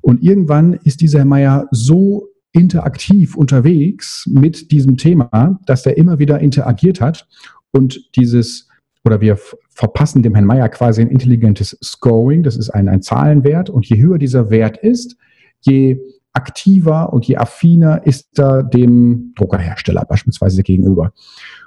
Und 0.00 0.22
irgendwann 0.22 0.74
ist 0.84 1.00
dieser 1.00 1.20
Herr 1.20 1.26
Meier 1.26 1.68
so 1.70 2.28
interaktiv 2.52 3.36
unterwegs 3.36 4.28
mit 4.28 4.72
diesem 4.72 4.96
Thema, 4.96 5.60
dass 5.66 5.86
er 5.86 5.96
immer 5.96 6.18
wieder 6.18 6.40
interagiert 6.40 7.00
hat 7.00 7.28
und 7.70 8.16
dieses 8.16 8.68
oder 9.04 9.20
wir 9.20 9.38
verpassen 9.70 10.22
dem 10.22 10.34
Herrn 10.34 10.46
Meier 10.46 10.68
quasi 10.68 11.00
ein 11.00 11.08
intelligentes 11.08 11.78
Scoring, 11.82 12.42
das 12.42 12.56
ist 12.56 12.70
ein, 12.70 12.88
ein 12.88 13.00
Zahlenwert 13.00 13.70
und 13.70 13.86
je 13.86 13.96
höher 13.96 14.18
dieser 14.18 14.50
Wert 14.50 14.76
ist, 14.76 15.16
je 15.60 15.98
aktiver 16.32 17.12
und 17.12 17.26
je 17.26 17.36
affiner 17.36 18.06
ist 18.06 18.38
er 18.38 18.62
dem 18.62 19.32
Druckerhersteller 19.36 20.04
beispielsweise 20.04 20.62
gegenüber. 20.62 21.12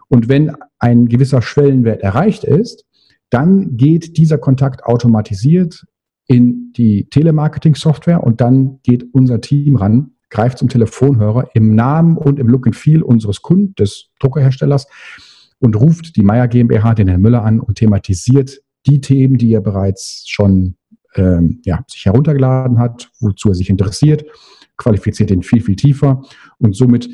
Und 0.10 0.30
wenn 0.30 0.56
ein 0.80 1.08
gewisser 1.08 1.42
Schwellenwert 1.42 2.02
erreicht 2.02 2.44
ist, 2.44 2.86
dann 3.30 3.78
geht 3.78 4.18
dieser 4.18 4.38
Kontakt 4.38 4.86
automatisiert 4.86 5.86
in 6.28 6.72
die 6.74 7.10
Telemarketing-Software 7.10 8.24
und 8.24 8.42
dann 8.42 8.80
geht 8.84 9.06
unser 9.14 9.42
Team 9.42 9.76
ran, 9.76 10.12
greift 10.30 10.58
zum 10.58 10.70
Telefonhörer 10.70 11.50
im 11.54 11.76
Namen 11.76 12.18
und 12.18 12.40
im 12.40 12.48
Look 12.48 12.66
and 12.66 12.76
Feel 12.76 13.04
unseres 13.04 13.42
Kunden, 13.42 13.76
des 13.76 14.10
Druckerherstellers 14.20 14.88
und 15.60 15.76
ruft 15.76 16.16
die 16.16 16.24
Meier 16.24 16.48
GmbH, 16.48 16.94
den 16.96 17.08
Herrn 17.08 17.22
Müller 17.22 17.44
an 17.44 17.60
und 17.60 17.78
thematisiert 17.78 18.62
die 18.86 19.02
Themen, 19.02 19.38
die 19.38 19.54
er 19.54 19.62
bereits 19.62 20.24
schon 20.28 20.76
ähm, 21.16 21.62
ja, 21.64 21.84
sich 21.88 22.06
heruntergeladen 22.06 22.80
hat, 22.80 23.12
wozu 23.20 23.50
er 23.50 23.56
sich 23.56 23.70
interessiert, 23.70 24.26
qualifiziert 24.78 25.30
ihn 25.30 25.44
viel, 25.44 25.62
viel 25.62 25.76
tiefer 25.76 26.24
und 26.58 26.76
somit 26.76 27.10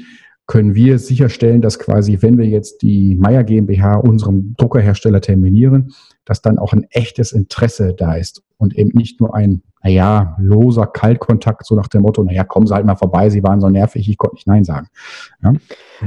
können 0.47 0.73
wir 0.73 0.97
sicherstellen, 0.97 1.61
dass 1.61 1.77
quasi, 1.77 2.17
wenn 2.21 2.39
wir 2.39 2.47
jetzt 2.47 2.81
die 2.81 3.15
Meier 3.15 3.43
GmbH 3.43 3.97
unserem 3.97 4.55
Druckerhersteller 4.57 5.21
terminieren, 5.21 5.93
dass 6.25 6.41
dann 6.41 6.57
auch 6.57 6.73
ein 6.73 6.87
echtes 6.89 7.33
Interesse 7.33 7.93
da 7.93 8.15
ist 8.15 8.41
und 8.59 8.77
eben 8.77 8.91
nicht 8.93 9.19
nur 9.19 9.33
ein, 9.33 9.61
naja, 9.81 10.35
loser 10.37 10.85
Kaltkontakt, 10.85 11.65
so 11.65 11.75
nach 11.75 11.87
dem 11.87 12.01
Motto, 12.01 12.23
naja, 12.23 12.43
kommen 12.43 12.67
Sie 12.67 12.73
halt 12.73 12.85
mal 12.85 12.95
vorbei, 12.95 13.29
Sie 13.29 13.41
waren 13.41 13.61
so 13.61 13.69
nervig, 13.69 14.07
ich 14.07 14.17
konnte 14.17 14.35
nicht 14.35 14.47
Nein 14.47 14.65
sagen. 14.65 14.87
Ja? 15.41 15.53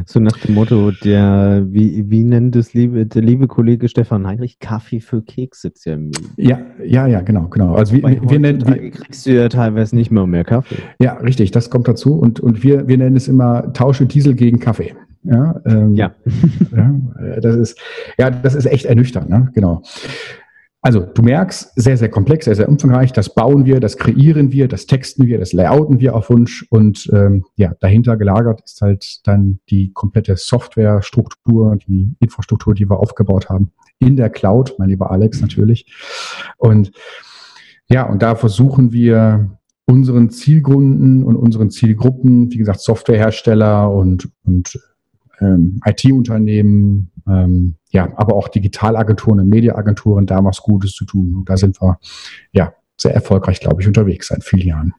So 0.05 0.21
nach 0.21 0.37
dem 0.37 0.55
Motto, 0.55 0.91
der, 0.91 1.65
wie, 1.69 2.11
wie 2.11 2.23
nennt 2.23 2.55
es 2.55 2.75
liebe, 2.75 3.07
der 3.07 3.23
liebe 3.23 3.49
Kollege 3.49 3.89
Stefan 3.89 4.27
Heinrich, 4.27 4.59
Kaffee 4.59 5.01
für 5.01 5.23
Keks 5.23 5.63
sitzt 5.63 5.87
ja 5.87 5.95
im 5.95 6.11
Ja, 6.37 6.61
ja, 6.85 7.07
ja, 7.07 7.23
genau, 7.23 7.49
genau. 7.49 7.75
Also 7.75 7.95
wir, 7.95 8.03
wir 8.03 8.39
nennen, 8.39 8.67
wir, 8.67 8.91
kriegst 8.91 9.25
du 9.25 9.31
ja 9.31 9.49
teilweise 9.49 9.97
nicht 9.97 10.11
mehr 10.11 10.27
mehr 10.27 10.45
Kaffee. 10.45 10.77
Ja, 11.01 11.15
richtig, 11.15 11.53
das 11.53 11.71
kommt 11.71 11.89
dazu 11.89 12.19
und, 12.19 12.39
und 12.39 12.63
wir, 12.63 12.87
wir 12.87 12.99
nennen 12.99 13.17
es 13.17 13.29
immer 13.29 13.73
Tausche 13.73 14.05
Diesel 14.05 14.35
gegen 14.35 14.59
Kaffee. 14.61 14.95
Ja, 15.25 15.61
ähm, 15.67 15.95
ja. 15.95 16.13
ja. 16.77 17.41
das 17.41 17.57
ist, 17.57 17.81
ja, 18.19 18.31
das 18.31 18.55
ist 18.55 18.67
echt 18.67 18.85
ernüchternd, 18.85 19.31
ne? 19.31 19.51
genau. 19.55 19.83
Also 20.85 21.01
du 21.01 21.23
merkst, 21.23 21.73
sehr, 21.77 21.97
sehr 21.97 22.09
komplex, 22.09 22.47
sehr, 22.47 22.57
sehr 22.57 22.69
umfangreich. 22.69 23.13
Das 23.13 23.33
bauen 23.33 23.65
wir, 23.65 23.79
das 23.79 23.97
kreieren 23.97 24.51
wir, 24.51 24.67
das 24.67 24.87
texten 24.87 25.29
wir, 25.29 25.39
das 25.39 25.53
layouten 25.53 26.01
wir 26.01 26.17
auf 26.17 26.29
Wunsch. 26.29 26.67
Und 26.71 27.09
ähm, 27.13 27.45
ja, 27.55 27.73
dahinter 27.79 28.17
gelagert 28.17 28.63
ist 28.65 28.83
halt 28.83 29.21
dann 29.25 29.61
die 29.71 29.93
komplette 29.93 30.37
Softwarestruktur, 30.37 31.77
die 31.77 32.17
Infrastruktur, 32.19 32.75
die 32.75 32.91
wir 32.91 32.99
aufgebaut 32.99 33.49
haben. 33.49 33.71
In 34.01 34.17
der 34.17 34.29
Cloud, 34.29 34.75
mein 34.79 34.89
lieber 34.89 35.13
Alex 35.13 35.41
natürlich. 35.41 35.87
Und 36.57 36.91
ja, 37.89 38.03
und 38.03 38.21
da 38.21 38.35
versuchen 38.35 38.93
wir 38.93 39.59
unseren 39.85 40.31
Zielkunden 40.31 41.23
und 41.23 41.37
unseren 41.37 41.71
Zielgruppen, 41.71 42.51
wie 42.51 42.59
gesagt, 42.59 42.81
Softwarehersteller 42.81 43.89
und, 43.89 44.31
und 44.45 44.81
ähm, 45.43 45.81
IT-Unternehmen, 45.85 47.11
ähm, 47.29 47.75
ja, 47.91 48.09
aber 48.17 48.35
auch 48.35 48.49
Digitalagenturen 48.49 49.41
und 49.41 49.49
Mediaagenturen 49.49 50.27
da 50.27 50.43
was 50.45 50.63
Gutes 50.63 50.93
zu 50.93 51.05
tun. 51.05 51.35
Und 51.37 51.49
da 51.49 51.57
sind 51.57 51.81
wir 51.83 51.99
ja 52.53 52.73
sehr 52.97 53.15
erfolgreich, 53.15 53.61
glaube 53.61 53.83
ich, 53.83 53.89
unterwegs 53.89 54.29
seit 54.29 54.45
vielen 54.45 54.69
Jahren. 54.69 54.95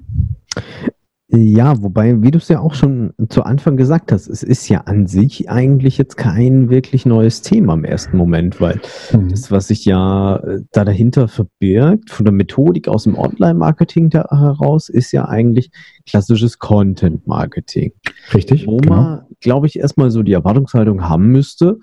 Ja, 1.30 1.82
wobei, 1.82 2.22
wie 2.22 2.32
du 2.32 2.38
es 2.38 2.50
ja 2.50 2.60
auch 2.60 2.74
schon 2.74 3.14
zu 3.30 3.44
Anfang 3.44 3.78
gesagt 3.78 4.12
hast, 4.12 4.28
es 4.28 4.44
ist 4.44 4.68
ja 4.68 4.82
an 4.82 5.08
sich 5.08 5.50
eigentlich 5.50 5.98
jetzt 5.98 6.18
kein 6.18 6.70
wirklich 6.70 7.06
neues 7.06 7.42
Thema 7.42 7.74
im 7.74 7.86
ersten 7.86 8.18
Moment, 8.18 8.60
weil 8.60 8.82
mhm. 9.12 9.30
das, 9.30 9.50
was 9.50 9.70
sich 9.70 9.86
ja 9.86 10.36
äh, 10.36 10.62
da 10.72 10.84
dahinter 10.84 11.28
verbirgt, 11.28 12.12
von 12.12 12.26
der 12.26 12.34
Methodik 12.34 12.88
aus 12.88 13.06
dem 13.06 13.18
Online-Marketing 13.18 14.12
heraus, 14.12 14.90
ist 14.90 15.12
ja 15.14 15.26
eigentlich 15.26 15.72
klassisches 16.06 16.60
Content-Marketing. 16.60 17.94
Richtig. 18.34 18.68
Wo 18.68 18.78
genau. 18.78 18.96
man, 18.96 19.22
glaube 19.40 19.68
ich, 19.68 19.80
erstmal 19.80 20.12
so 20.12 20.24
die 20.24 20.34
Erwartungshaltung 20.34 21.08
haben 21.08 21.28
müsste, 21.28 21.80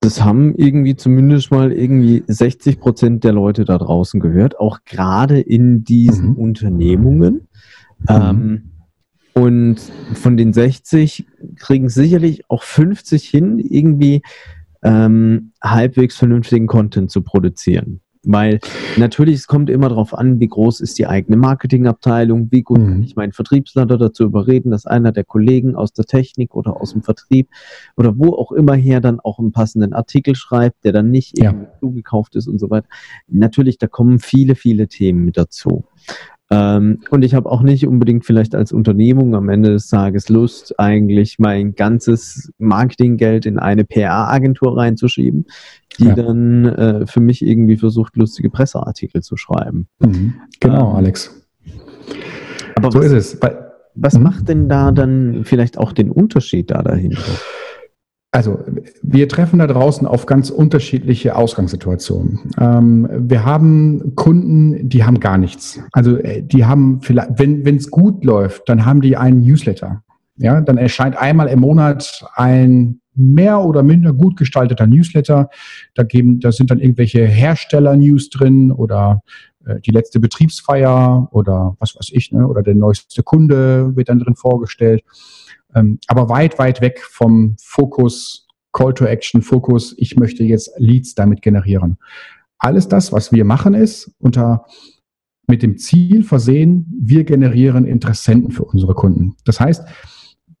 das 0.00 0.22
haben 0.22 0.54
irgendwie 0.54 0.94
zumindest 0.94 1.50
mal 1.50 1.72
irgendwie 1.72 2.22
60 2.26 2.78
Prozent 2.78 3.24
der 3.24 3.32
Leute 3.32 3.64
da 3.64 3.78
draußen 3.78 4.20
gehört, 4.20 4.60
auch 4.60 4.78
gerade 4.84 5.40
in 5.40 5.82
diesen 5.82 6.30
mhm. 6.30 6.36
Unternehmungen 6.36 7.47
ähm, 8.08 8.70
und 9.34 9.78
von 10.14 10.36
den 10.36 10.52
60 10.52 11.26
kriegen 11.56 11.88
sicherlich 11.88 12.50
auch 12.50 12.62
50 12.62 13.28
hin, 13.28 13.58
irgendwie 13.58 14.22
ähm, 14.82 15.52
halbwegs 15.62 16.16
vernünftigen 16.16 16.66
Content 16.66 17.10
zu 17.10 17.22
produzieren. 17.22 18.00
Weil 18.24 18.58
natürlich, 18.96 19.36
es 19.36 19.46
kommt 19.46 19.70
immer 19.70 19.88
darauf 19.88 20.12
an, 20.12 20.40
wie 20.40 20.48
groß 20.48 20.80
ist 20.80 20.98
die 20.98 21.06
eigene 21.06 21.36
Marketingabteilung, 21.36 22.48
wie 22.50 22.62
gut 22.62 22.80
mhm. 22.80 22.88
kann 22.88 23.02
ich 23.02 23.16
meinen 23.16 23.32
Vertriebsleiter 23.32 23.96
dazu 23.96 24.24
überreden, 24.24 24.70
dass 24.70 24.86
einer 24.86 25.12
der 25.12 25.24
Kollegen 25.24 25.76
aus 25.76 25.92
der 25.92 26.04
Technik 26.04 26.54
oder 26.54 26.80
aus 26.80 26.92
dem 26.92 27.02
Vertrieb 27.02 27.48
oder 27.96 28.18
wo 28.18 28.34
auch 28.34 28.52
immer 28.52 28.74
her 28.74 29.00
dann 29.00 29.20
auch 29.20 29.38
einen 29.38 29.52
passenden 29.52 29.92
Artikel 29.92 30.34
schreibt, 30.34 30.84
der 30.84 30.92
dann 30.92 31.10
nicht 31.10 31.38
ja. 31.38 31.54
zugekauft 31.80 32.34
ist 32.34 32.48
und 32.48 32.58
so 32.58 32.70
weiter. 32.70 32.88
Natürlich, 33.28 33.78
da 33.78 33.86
kommen 33.86 34.18
viele, 34.18 34.56
viele 34.56 34.88
Themen 34.88 35.24
mit 35.24 35.36
dazu. 35.36 35.84
Ähm, 36.50 37.00
und 37.10 37.24
ich 37.24 37.34
habe 37.34 37.50
auch 37.50 37.62
nicht 37.62 37.86
unbedingt 37.86 38.24
vielleicht 38.24 38.54
als 38.54 38.72
Unternehmung 38.72 39.34
am 39.34 39.48
Ende 39.50 39.70
des 39.70 39.88
Tages 39.88 40.28
Lust, 40.30 40.78
eigentlich 40.80 41.38
mein 41.38 41.74
ganzes 41.74 42.50
Marketinggeld 42.58 43.44
in 43.44 43.58
eine 43.58 43.84
PR-Agentur 43.84 44.76
reinzuschieben, 44.76 45.46
die 45.98 46.04
ja. 46.06 46.14
dann 46.14 46.64
äh, 46.64 47.06
für 47.06 47.20
mich 47.20 47.44
irgendwie 47.44 47.76
versucht, 47.76 48.16
lustige 48.16 48.48
Presseartikel 48.48 49.22
zu 49.22 49.36
schreiben. 49.36 49.88
Mhm. 49.98 50.34
Genau, 50.60 50.90
ähm, 50.90 50.96
Alex. 50.96 51.34
Aber 52.76 52.92
so 52.92 53.00
was, 53.00 53.06
ist 53.06 53.12
es. 53.12 53.40
was 53.94 54.14
mhm. 54.14 54.22
macht 54.22 54.48
denn 54.48 54.68
da 54.68 54.90
dann 54.90 55.44
vielleicht 55.44 55.76
auch 55.76 55.92
den 55.92 56.10
Unterschied 56.10 56.70
da 56.70 56.82
dahinter? 56.82 57.22
Also 58.30 58.62
wir 59.02 59.28
treffen 59.28 59.58
da 59.58 59.66
draußen 59.66 60.06
auf 60.06 60.26
ganz 60.26 60.50
unterschiedliche 60.50 61.34
Ausgangssituationen. 61.34 62.52
Ähm, 62.60 63.08
wir 63.10 63.44
haben 63.44 64.14
Kunden, 64.16 64.88
die 64.88 65.04
haben 65.04 65.18
gar 65.18 65.38
nichts. 65.38 65.80
Also 65.92 66.18
äh, 66.18 66.42
die 66.42 66.66
haben 66.66 67.00
vielleicht, 67.00 67.30
wenn 67.38 67.76
es 67.76 67.90
gut 67.90 68.24
läuft, 68.24 68.68
dann 68.68 68.84
haben 68.84 69.00
die 69.00 69.16
einen 69.16 69.40
Newsletter. 69.40 70.02
Ja, 70.36 70.60
dann 70.60 70.76
erscheint 70.76 71.16
einmal 71.16 71.48
im 71.48 71.60
Monat 71.60 72.24
ein 72.34 73.00
mehr 73.14 73.60
oder 73.60 73.82
minder 73.82 74.12
gut 74.12 74.36
gestalteter 74.36 74.86
Newsletter. 74.86 75.48
Da 75.94 76.02
geben, 76.02 76.38
da 76.38 76.52
sind 76.52 76.70
dann 76.70 76.78
irgendwelche 76.78 77.26
Hersteller-News 77.26 78.28
drin 78.30 78.70
oder 78.70 79.22
äh, 79.64 79.80
die 79.80 79.90
letzte 79.90 80.20
Betriebsfeier 80.20 81.28
oder 81.32 81.76
was 81.80 81.96
weiß 81.96 82.10
ich, 82.12 82.30
ne, 82.30 82.46
oder 82.46 82.62
der 82.62 82.74
neueste 82.74 83.22
Kunde 83.22 83.96
wird 83.96 84.10
dann 84.10 84.20
drin 84.20 84.36
vorgestellt 84.36 85.02
ähm, 85.78 85.98
aber 86.06 86.28
weit, 86.28 86.58
weit 86.58 86.80
weg 86.80 87.00
vom 87.00 87.56
Fokus, 87.62 88.46
Call 88.72 88.94
to 88.94 89.04
Action, 89.04 89.42
Fokus, 89.42 89.94
ich 89.98 90.16
möchte 90.16 90.44
jetzt 90.44 90.70
Leads 90.78 91.14
damit 91.14 91.42
generieren. 91.42 91.98
Alles 92.58 92.88
das, 92.88 93.12
was 93.12 93.32
wir 93.32 93.44
machen, 93.44 93.74
ist 93.74 94.14
unter 94.18 94.66
mit 95.46 95.62
dem 95.62 95.78
Ziel 95.78 96.24
versehen, 96.24 96.86
wir 97.00 97.24
generieren 97.24 97.86
Interessenten 97.86 98.50
für 98.50 98.64
unsere 98.64 98.94
Kunden. 98.94 99.34
Das 99.46 99.60
heißt, 99.60 99.82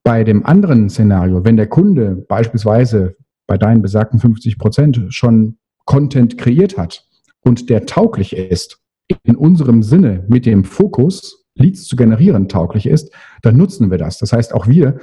bei 0.02 0.24
dem 0.24 0.46
anderen 0.46 0.88
Szenario, 0.88 1.44
wenn 1.44 1.58
der 1.58 1.66
Kunde 1.66 2.24
beispielsweise 2.28 3.16
bei 3.46 3.58
deinen 3.58 3.82
besagten 3.82 4.18
50 4.18 4.58
Prozent 4.58 5.04
schon 5.10 5.58
Content 5.84 6.38
kreiert 6.38 6.78
hat 6.78 7.06
und 7.40 7.68
der 7.68 7.84
tauglich 7.84 8.34
ist, 8.34 8.80
in 9.24 9.36
unserem 9.36 9.82
Sinne 9.82 10.24
mit 10.28 10.46
dem 10.46 10.64
Fokus, 10.64 11.46
Leads 11.58 11.84
zu 11.84 11.96
generieren, 11.96 12.48
tauglich 12.48 12.86
ist, 12.86 13.12
dann 13.42 13.56
nutzen 13.56 13.90
wir 13.90 13.98
das. 13.98 14.18
Das 14.18 14.32
heißt, 14.32 14.54
auch 14.54 14.66
wir, 14.66 14.98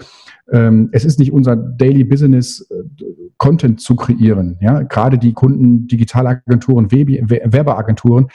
ähm, 0.52 0.89
es 0.91 1.06
ist 1.06 1.20
nicht 1.20 1.32
unser 1.32 1.56
Daily 1.56 2.04
Business, 2.04 2.68
äh, 2.70 2.84
Content 3.38 3.82
zu 3.82 3.96
kreieren. 3.96 4.58
Ja, 4.62 4.84
gerade 4.84 5.18
die 5.18 5.34
Kunden, 5.34 5.88
Digitalagenturen, 5.88 6.91
Werbeagenturen, 6.91 8.28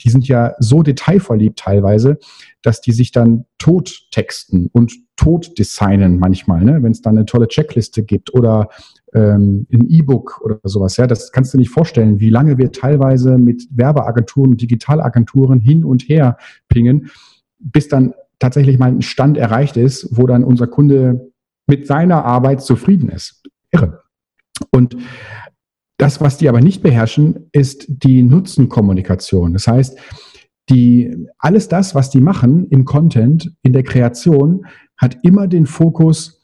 die 0.00 0.10
sind 0.10 0.28
ja 0.28 0.54
so 0.58 0.82
detailverliebt 0.82 1.58
teilweise, 1.58 2.18
dass 2.62 2.80
die 2.80 2.92
sich 2.92 3.10
dann 3.10 3.46
tot 3.58 4.06
texten 4.10 4.68
und 4.72 4.92
tot 5.16 5.58
designen 5.58 6.18
manchmal, 6.18 6.62
ne? 6.62 6.82
wenn 6.82 6.92
es 6.92 7.02
dann 7.02 7.16
eine 7.16 7.26
tolle 7.26 7.48
Checkliste 7.48 8.02
gibt 8.04 8.34
oder 8.34 8.68
ähm, 9.12 9.66
ein 9.72 9.88
E-Book 9.88 10.40
oder 10.44 10.60
sowas. 10.64 10.96
Ja, 10.96 11.06
das 11.06 11.32
kannst 11.32 11.54
du 11.54 11.58
nicht 11.58 11.70
vorstellen, 11.70 12.20
wie 12.20 12.30
lange 12.30 12.58
wir 12.58 12.72
teilweise 12.72 13.38
mit 13.38 13.66
Werbeagenturen, 13.70 14.56
Digitalagenturen 14.56 15.60
hin 15.60 15.84
und 15.84 16.08
her 16.08 16.36
pingen 16.68 17.10
bis 17.64 17.88
dann 17.88 18.14
tatsächlich 18.38 18.78
mal 18.78 18.90
ein 18.90 19.02
Stand 19.02 19.36
erreicht 19.36 19.76
ist, 19.76 20.08
wo 20.10 20.26
dann 20.26 20.44
unser 20.44 20.66
Kunde 20.66 21.32
mit 21.66 21.86
seiner 21.86 22.24
Arbeit 22.24 22.62
zufrieden 22.62 23.08
ist. 23.08 23.42
Irre. 23.70 24.02
Und 24.70 24.96
das, 25.96 26.20
was 26.20 26.36
die 26.36 26.48
aber 26.48 26.60
nicht 26.60 26.82
beherrschen, 26.82 27.48
ist 27.52 27.86
die 27.88 28.22
Nutzenkommunikation. 28.22 29.52
Das 29.52 29.66
heißt, 29.66 29.98
die, 30.70 31.28
alles 31.38 31.68
das, 31.68 31.94
was 31.94 32.10
die 32.10 32.20
machen 32.20 32.68
im 32.68 32.84
Content, 32.84 33.52
in 33.62 33.72
der 33.72 33.82
Kreation, 33.82 34.66
hat 34.96 35.18
immer 35.22 35.46
den 35.46 35.66
Fokus, 35.66 36.42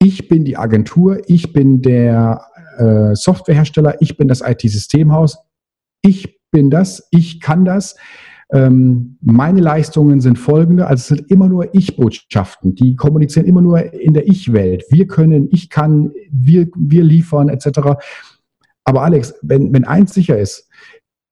ich 0.00 0.28
bin 0.28 0.44
die 0.44 0.56
Agentur, 0.56 1.22
ich 1.26 1.52
bin 1.52 1.82
der 1.82 2.44
äh, 2.78 3.14
Softwarehersteller, 3.14 4.00
ich 4.00 4.16
bin 4.16 4.28
das 4.28 4.40
IT-Systemhaus, 4.40 5.38
ich 6.02 6.38
bin 6.50 6.70
das, 6.70 7.08
ich 7.10 7.40
kann 7.40 7.64
das. 7.64 7.96
Ähm, 8.50 9.18
meine 9.20 9.60
Leistungen 9.60 10.20
sind 10.20 10.38
folgende, 10.38 10.86
also 10.86 11.00
es 11.02 11.06
sind 11.08 11.30
immer 11.30 11.48
nur 11.48 11.74
Ich-Botschaften, 11.74 12.74
die 12.74 12.96
kommunizieren 12.96 13.46
immer 13.46 13.60
nur 13.60 13.92
in 13.92 14.14
der 14.14 14.26
Ich-Welt. 14.26 14.84
Wir 14.88 15.06
können, 15.06 15.48
ich 15.50 15.68
kann, 15.68 16.12
wir, 16.30 16.68
wir 16.74 17.04
liefern 17.04 17.50
etc. 17.50 18.00
Aber 18.84 19.02
Alex, 19.02 19.34
wenn, 19.42 19.72
wenn 19.74 19.84
eins 19.84 20.14
sicher 20.14 20.38
ist, 20.38 20.68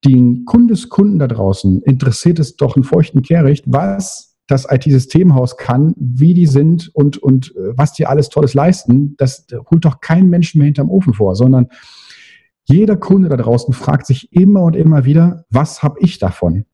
den 0.04 0.44
Kundeskunden 0.44 1.18
da 1.18 1.26
draußen 1.26 1.82
interessiert 1.82 2.38
es 2.38 2.56
doch 2.56 2.76
einen 2.76 2.84
feuchten 2.84 3.22
Kehricht, 3.22 3.64
was 3.66 4.36
das 4.46 4.66
IT-Systemhaus 4.70 5.56
kann, 5.56 5.94
wie 5.96 6.34
die 6.34 6.46
sind 6.46 6.94
und, 6.94 7.16
und 7.16 7.56
äh, 7.56 7.76
was 7.76 7.94
die 7.94 8.06
alles 8.06 8.28
Tolles 8.28 8.54
leisten, 8.54 9.14
das 9.16 9.46
holt 9.70 9.84
doch 9.84 10.00
kein 10.00 10.28
Menschen 10.28 10.58
mehr 10.58 10.66
hinterm 10.66 10.90
Ofen 10.90 11.14
vor, 11.14 11.34
sondern 11.34 11.68
jeder 12.64 12.96
Kunde 12.96 13.28
da 13.28 13.36
draußen 13.36 13.72
fragt 13.74 14.06
sich 14.06 14.32
immer 14.32 14.62
und 14.62 14.76
immer 14.76 15.04
wieder, 15.04 15.44
was 15.50 15.82
habe 15.82 15.98
ich 16.00 16.18
davon? 16.18 16.66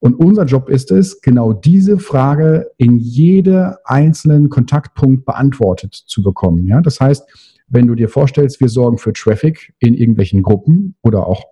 Und 0.00 0.14
unser 0.14 0.44
Job 0.44 0.68
ist 0.68 0.92
es, 0.92 1.20
genau 1.20 1.52
diese 1.52 1.98
Frage 1.98 2.70
in 2.76 2.98
jede 2.98 3.78
einzelnen 3.84 4.48
Kontaktpunkt 4.48 5.24
beantwortet 5.24 5.94
zu 5.94 6.22
bekommen. 6.22 6.66
Ja, 6.66 6.80
das 6.80 7.00
heißt, 7.00 7.28
wenn 7.68 7.86
du 7.86 7.94
dir 7.94 8.08
vorstellst, 8.08 8.60
wir 8.60 8.68
sorgen 8.68 8.98
für 8.98 9.12
Traffic 9.12 9.74
in 9.78 9.94
irgendwelchen 9.94 10.42
Gruppen 10.42 10.94
oder 11.02 11.26
auch 11.26 11.44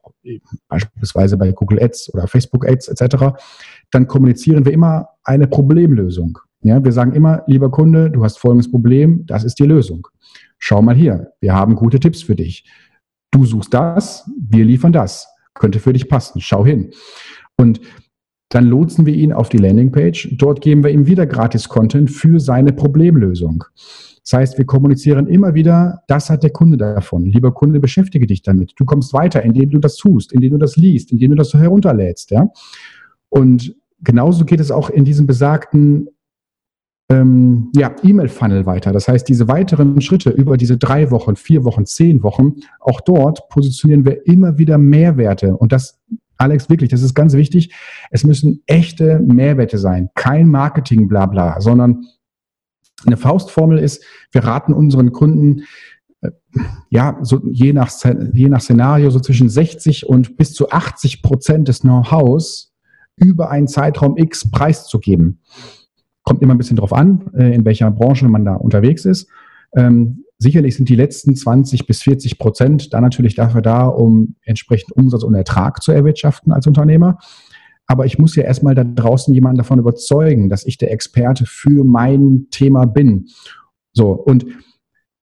beispielsweise 0.69 1.37
bei 1.37 1.53
Google 1.53 1.83
Ads 1.83 2.15
oder 2.15 2.27
Facebook 2.27 2.67
Ads 2.67 2.89
etc., 2.89 3.37
dann 3.91 4.07
kommunizieren 4.07 4.65
wir 4.65 4.73
immer 4.73 5.09
eine 5.25 5.47
Problemlösung. 5.47 6.39
Ja, 6.63 6.83
wir 6.83 6.93
sagen 6.93 7.13
immer, 7.13 7.45
lieber 7.47 7.71
Kunde, 7.71 8.11
du 8.11 8.25
hast 8.25 8.39
folgendes 8.39 8.71
Problem, 8.71 9.25
das 9.27 9.45
ist 9.45 9.59
die 9.59 9.67
Lösung. 9.67 10.09
Schau 10.59 10.83
mal 10.83 10.97
hier, 10.97 11.33
wir 11.41 11.53
haben 11.53 11.75
gute 11.75 12.01
Tipps 12.01 12.23
für 12.23 12.35
dich. 12.35 12.69
Du 13.31 13.45
suchst 13.45 13.75
das, 13.75 14.29
wir 14.49 14.65
liefern 14.65 14.93
das. 14.93 15.29
Könnte 15.55 15.81
für 15.81 15.93
dich 15.93 16.09
passen. 16.09 16.41
Schau 16.41 16.65
hin. 16.65 16.93
Und 17.59 17.81
dann 18.49 18.67
lotsen 18.67 19.07
wir 19.07 19.15
ihn 19.15 19.33
auf 19.33 19.49
die 19.49 19.59
Landingpage. 19.59 20.37
Dort 20.39 20.61
geben 20.61 20.85
wir 20.85 20.91
ihm 20.91 21.07
wieder 21.07 21.27
gratis 21.27 21.69
Content 21.69 22.11
für 22.11 22.39
seine 22.41 22.73
Problemlösung. 22.73 23.65
Das 24.23 24.33
heißt, 24.33 24.59
wir 24.59 24.67
kommunizieren 24.67 25.29
immer 25.29 25.55
wieder, 25.55 26.03
das 26.09 26.31
hat 26.31 26.43
der 26.43 26.51
Kunde 26.51 26.77
davon. 26.77 27.25
Lieber 27.25 27.53
Kunde, 27.53 27.79
beschäftige 27.79 28.27
dich 28.27 28.43
damit. 28.43 28.73
Du 28.77 28.85
kommst 28.85 29.13
weiter, 29.13 29.43
indem 29.43 29.71
du 29.71 29.79
das 29.79 29.97
tust, 29.97 30.33
indem 30.33 30.53
du 30.53 30.59
das 30.59 30.77
liest, 30.77 31.13
indem 31.13 31.31
du 31.31 31.37
das 31.37 31.55
herunterlädst. 31.55 32.33
Ja? 32.33 32.49
Und 33.29 33.77
genauso 34.01 34.45
geht 34.45 34.61
es 34.61 34.71
auch 34.71 34.91
in 34.91 35.05
diesem 35.05 35.27
besagten 35.27 36.09
ähm, 37.09 37.71
ja, 37.77 37.95
E-Mail-Funnel 38.03 38.67
weiter. 38.67 38.93
Das 38.93 39.07
heißt, 39.07 39.29
diese 39.29 39.47
weiteren 39.47 40.01
Schritte 40.01 40.31
über 40.31 40.57
diese 40.57 40.77
drei 40.77 41.11
Wochen, 41.11 41.37
vier 41.37 41.65
Wochen, 41.65 41.87
zehn 41.87 42.23
Wochen, 42.23 42.55
auch 42.81 43.01
dort 43.01 43.49
positionieren 43.49 44.05
wir 44.05 44.27
immer 44.27 44.59
wieder 44.59 44.77
Mehrwerte. 44.77 45.57
Und 45.57 45.73
das, 45.73 46.01
Alex, 46.39 46.69
wirklich, 46.69 46.91
das 46.91 47.03
ist 47.03 47.15
ganz 47.15 47.35
wichtig. 47.35 47.75
Es 48.11 48.25
müssen 48.25 48.63
echte 48.67 49.19
Mehrwerte 49.21 49.79
sein. 49.79 50.11
Kein 50.15 50.49
Marketing, 50.49 51.09
bla, 51.09 51.27
bla, 51.27 51.61
sondern 51.61 52.05
eine 53.05 53.17
Faustformel 53.17 53.79
ist, 53.79 54.05
wir 54.33 54.45
raten 54.45 54.73
unseren 54.73 55.13
Kunden, 55.13 55.65
äh, 56.21 56.31
ja, 56.91 57.19
so 57.23 57.41
je 57.45 57.73
nach, 57.73 57.91
je 58.33 58.49
nach 58.49 58.61
Szenario 58.61 59.11
so 59.11 59.21
zwischen 59.21 59.49
60 59.49 60.07
und 60.07 60.37
bis 60.37 60.53
zu 60.55 60.71
80 60.71 61.23
Prozent 61.23 61.69
des 61.69 61.81
Know-hows 61.81 62.73
über 63.17 63.51
einen 63.51 63.69
Zeitraum 63.69 64.17
X 64.17 64.51
preiszugeben. 64.51 65.41
Kommt 66.23 66.43
immer 66.43 66.55
ein 66.55 66.59
bisschen 66.59 66.77
drauf 66.77 66.93
an, 66.93 67.31
äh, 67.35 67.55
in 67.55 67.65
welcher 67.65 67.91
Branche 67.91 68.29
man 68.29 68.45
da 68.45 68.55
unterwegs 68.55 69.05
ist. 69.05 69.29
Ähm, 69.75 70.25
sicherlich 70.39 70.77
sind 70.77 70.89
die 70.89 70.97
letzten 70.97 71.35
20 71.35 71.87
bis 71.87 72.03
40 72.03 72.39
Prozent 72.39 72.93
da 72.93 73.01
natürlich 73.01 73.35
dafür 73.35 73.63
da, 73.63 73.87
um 73.87 74.37
entsprechend 74.43 74.93
Umsatz 74.93 75.23
und 75.23 75.35
Ertrag 75.35 75.83
zu 75.83 75.93
erwirtschaften 75.93 76.53
als 76.53 76.67
Unternehmer. 76.67 77.19
Aber 77.87 78.05
ich 78.05 78.19
muss 78.19 78.35
ja 78.35 78.43
erstmal 78.43 78.75
da 78.75 78.85
draußen 78.85 79.33
jemanden 79.33 79.59
davon 79.59 79.79
überzeugen, 79.79 80.49
dass 80.49 80.67
ich 80.67 80.77
der 80.77 80.91
Experte 80.93 81.47
für 81.47 81.85
mein 81.85 82.47
Thema 82.51 82.85
bin. 82.85 83.29
So, 83.93 84.11
und 84.11 84.45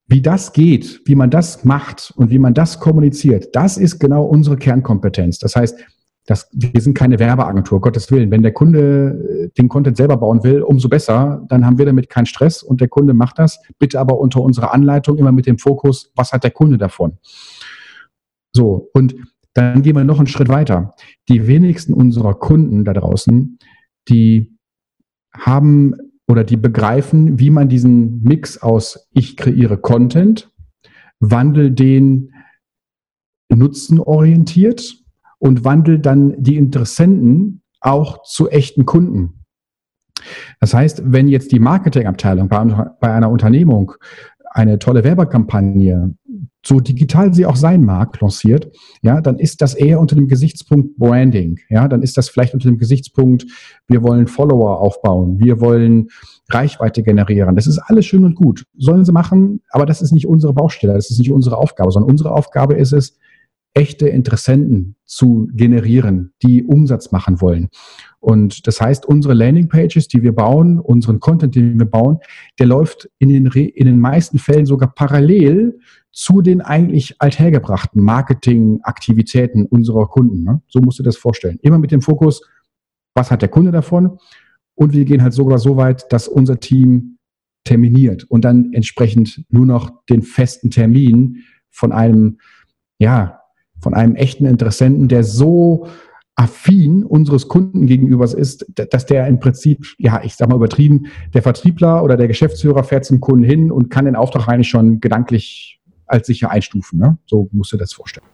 wie 0.06 0.20
das 0.20 0.52
geht, 0.52 1.00
wie 1.06 1.14
man 1.14 1.30
das 1.30 1.64
macht 1.64 2.12
und 2.16 2.30
wie 2.30 2.38
man 2.38 2.54
das 2.54 2.80
kommuniziert, 2.80 3.54
das 3.54 3.78
ist 3.78 3.98
genau 3.98 4.24
unsere 4.24 4.56
Kernkompetenz. 4.56 5.38
Das 5.38 5.56
heißt, 5.56 5.78
das, 6.26 6.48
wir 6.52 6.80
sind 6.80 6.94
keine 6.94 7.18
Werbeagentur, 7.18 7.80
Gottes 7.80 8.10
Willen. 8.10 8.30
Wenn 8.30 8.42
der 8.42 8.52
Kunde 8.52 9.48
äh, 9.48 9.48
den 9.58 9.68
Content 9.68 9.96
selber 9.96 10.16
bauen 10.16 10.42
will, 10.42 10.62
umso 10.62 10.88
besser, 10.88 11.44
dann 11.48 11.66
haben 11.66 11.76
wir 11.76 11.84
damit 11.84 12.08
keinen 12.08 12.26
Stress 12.26 12.62
und 12.62 12.80
der 12.80 12.88
Kunde 12.88 13.12
macht 13.12 13.38
das. 13.38 13.60
Bitte 13.78 14.00
aber 14.00 14.18
unter 14.18 14.40
unserer 14.40 14.72
Anleitung 14.72 15.18
immer 15.18 15.32
mit 15.32 15.46
dem 15.46 15.58
Fokus, 15.58 16.10
was 16.14 16.32
hat 16.32 16.44
der 16.44 16.50
Kunde 16.50 16.78
davon? 16.78 17.18
So, 18.52 18.88
und 18.94 19.14
dann 19.52 19.82
gehen 19.82 19.96
wir 19.96 20.04
noch 20.04 20.18
einen 20.18 20.26
Schritt 20.26 20.48
weiter. 20.48 20.94
Die 21.28 21.46
wenigsten 21.46 21.92
unserer 21.92 22.34
Kunden 22.34 22.84
da 22.84 22.94
draußen, 22.94 23.58
die 24.08 24.56
haben 25.36 25.94
oder 26.26 26.42
die 26.42 26.56
begreifen, 26.56 27.38
wie 27.38 27.50
man 27.50 27.68
diesen 27.68 28.22
Mix 28.22 28.58
aus 28.58 29.08
ich 29.12 29.36
kreiere 29.36 29.76
Content, 29.76 30.50
wandel 31.20 31.70
den 31.70 32.32
nutzenorientiert 33.52 35.03
und 35.44 35.62
wandelt 35.62 36.06
dann 36.06 36.42
die 36.42 36.56
Interessenten 36.56 37.60
auch 37.80 38.22
zu 38.22 38.48
echten 38.48 38.86
Kunden. 38.86 39.44
Das 40.58 40.72
heißt, 40.72 41.02
wenn 41.04 41.28
jetzt 41.28 41.52
die 41.52 41.58
Marketingabteilung 41.58 42.48
bei, 42.48 43.12
einer 43.12 43.30
Unternehmung 43.30 43.92
eine 44.52 44.78
tolle 44.78 45.04
Werbekampagne, 45.04 46.14
so 46.64 46.80
digital 46.80 47.34
sie 47.34 47.44
auch 47.44 47.56
sein 47.56 47.84
mag, 47.84 48.18
lanciert, 48.22 48.74
ja, 49.02 49.20
dann 49.20 49.38
ist 49.38 49.60
das 49.60 49.74
eher 49.74 50.00
unter 50.00 50.16
dem 50.16 50.28
Gesichtspunkt 50.28 50.96
Branding. 50.96 51.58
Ja, 51.68 51.88
dann 51.88 52.02
ist 52.02 52.16
das 52.16 52.30
vielleicht 52.30 52.54
unter 52.54 52.70
dem 52.70 52.78
Gesichtspunkt, 52.78 53.44
wir 53.86 54.02
wollen 54.02 54.26
Follower 54.26 54.80
aufbauen, 54.80 55.38
wir 55.40 55.60
wollen 55.60 56.08
Reichweite 56.48 57.02
generieren. 57.02 57.54
Das 57.54 57.66
ist 57.66 57.78
alles 57.80 58.06
schön 58.06 58.24
und 58.24 58.34
gut. 58.34 58.64
Sollen 58.78 59.04
sie 59.04 59.12
machen, 59.12 59.60
aber 59.68 59.84
das 59.84 60.00
ist 60.00 60.12
nicht 60.12 60.26
unsere 60.26 60.54
Baustelle, 60.54 60.94
das 60.94 61.10
ist 61.10 61.18
nicht 61.18 61.32
unsere 61.32 61.58
Aufgabe, 61.58 61.90
sondern 61.90 62.10
unsere 62.10 62.30
Aufgabe 62.30 62.76
ist 62.76 62.92
es, 62.92 63.18
echte 63.74 64.08
Interessenten 64.08 64.96
zu 65.04 65.48
generieren, 65.52 66.32
die 66.42 66.62
Umsatz 66.64 67.10
machen 67.10 67.40
wollen. 67.40 67.68
Und 68.20 68.66
das 68.66 68.80
heißt, 68.80 69.04
unsere 69.04 69.34
Landingpages, 69.34 70.08
die 70.08 70.22
wir 70.22 70.32
bauen, 70.32 70.78
unseren 70.78 71.20
Content, 71.20 71.54
den 71.56 71.78
wir 71.78 71.86
bauen, 71.86 72.18
der 72.58 72.66
läuft 72.66 73.10
in 73.18 73.28
den, 73.28 73.46
in 73.46 73.86
den 73.86 74.00
meisten 74.00 74.38
Fällen 74.38 74.64
sogar 74.64 74.94
parallel 74.94 75.78
zu 76.12 76.40
den 76.40 76.60
eigentlich 76.60 77.16
althergebrachten 77.20 78.02
Marketingaktivitäten 78.02 79.66
unserer 79.66 80.06
Kunden. 80.06 80.44
Ne? 80.44 80.62
So 80.68 80.80
musst 80.80 81.00
du 81.00 81.02
das 81.02 81.16
vorstellen. 81.16 81.58
Immer 81.60 81.78
mit 81.78 81.90
dem 81.90 82.00
Fokus, 82.00 82.48
was 83.14 83.30
hat 83.30 83.42
der 83.42 83.48
Kunde 83.48 83.72
davon? 83.72 84.18
Und 84.76 84.92
wir 84.92 85.04
gehen 85.04 85.22
halt 85.22 85.34
sogar 85.34 85.58
so 85.58 85.76
weit, 85.76 86.12
dass 86.12 86.28
unser 86.28 86.60
Team 86.60 87.18
terminiert 87.64 88.24
und 88.24 88.44
dann 88.44 88.72
entsprechend 88.72 89.44
nur 89.48 89.66
noch 89.66 90.04
den 90.06 90.22
festen 90.22 90.70
Termin 90.70 91.44
von 91.70 91.92
einem, 91.92 92.38
ja, 92.98 93.40
von 93.84 93.94
einem 93.94 94.16
echten 94.16 94.46
Interessenten, 94.46 95.08
der 95.08 95.22
so 95.22 95.86
affin 96.36 97.04
unseres 97.04 97.46
Kunden 97.48 97.86
gegenüber 97.86 98.24
ist, 98.24 98.66
dass 98.74 99.06
der 99.06 99.28
im 99.28 99.38
Prinzip, 99.38 99.86
ja, 99.98 100.22
ich 100.24 100.34
sag 100.34 100.48
mal 100.48 100.56
übertrieben, 100.56 101.06
der 101.32 101.42
Vertriebler 101.42 102.02
oder 102.02 102.16
der 102.16 102.26
Geschäftsführer 102.26 102.82
fährt 102.82 103.04
zum 103.04 103.20
Kunden 103.20 103.44
hin 103.44 103.70
und 103.70 103.90
kann 103.90 104.06
den 104.06 104.16
Auftrag 104.16 104.48
eigentlich 104.48 104.68
schon 104.68 105.00
gedanklich 105.00 105.80
als 106.06 106.26
sicher 106.26 106.50
einstufen. 106.50 106.98
Ne? 106.98 107.18
So 107.26 107.48
musst 107.52 107.72
du 107.72 107.76
das 107.76 107.92
vorstellen. 107.92 108.26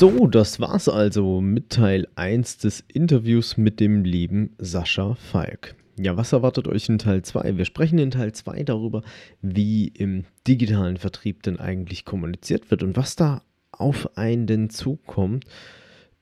So, 0.00 0.26
das 0.26 0.60
war's 0.60 0.88
also 0.88 1.42
mit 1.42 1.68
Teil 1.68 2.08
1 2.14 2.56
des 2.56 2.82
Interviews 2.88 3.58
mit 3.58 3.80
dem 3.80 4.02
lieben 4.02 4.54
Sascha 4.56 5.14
Falk. 5.14 5.76
Ja, 5.98 6.16
was 6.16 6.32
erwartet 6.32 6.68
euch 6.68 6.88
in 6.88 6.96
Teil 6.96 7.20
2? 7.20 7.58
Wir 7.58 7.66
sprechen 7.66 7.98
in 7.98 8.10
Teil 8.10 8.32
2 8.32 8.62
darüber, 8.62 9.02
wie 9.42 9.88
im 9.88 10.24
digitalen 10.48 10.96
Vertrieb 10.96 11.42
denn 11.42 11.60
eigentlich 11.60 12.06
kommuniziert 12.06 12.70
wird 12.70 12.82
und 12.82 12.96
was 12.96 13.14
da 13.14 13.42
auf 13.72 14.16
einen 14.16 14.46
denn 14.46 14.70
zukommt, 14.70 15.44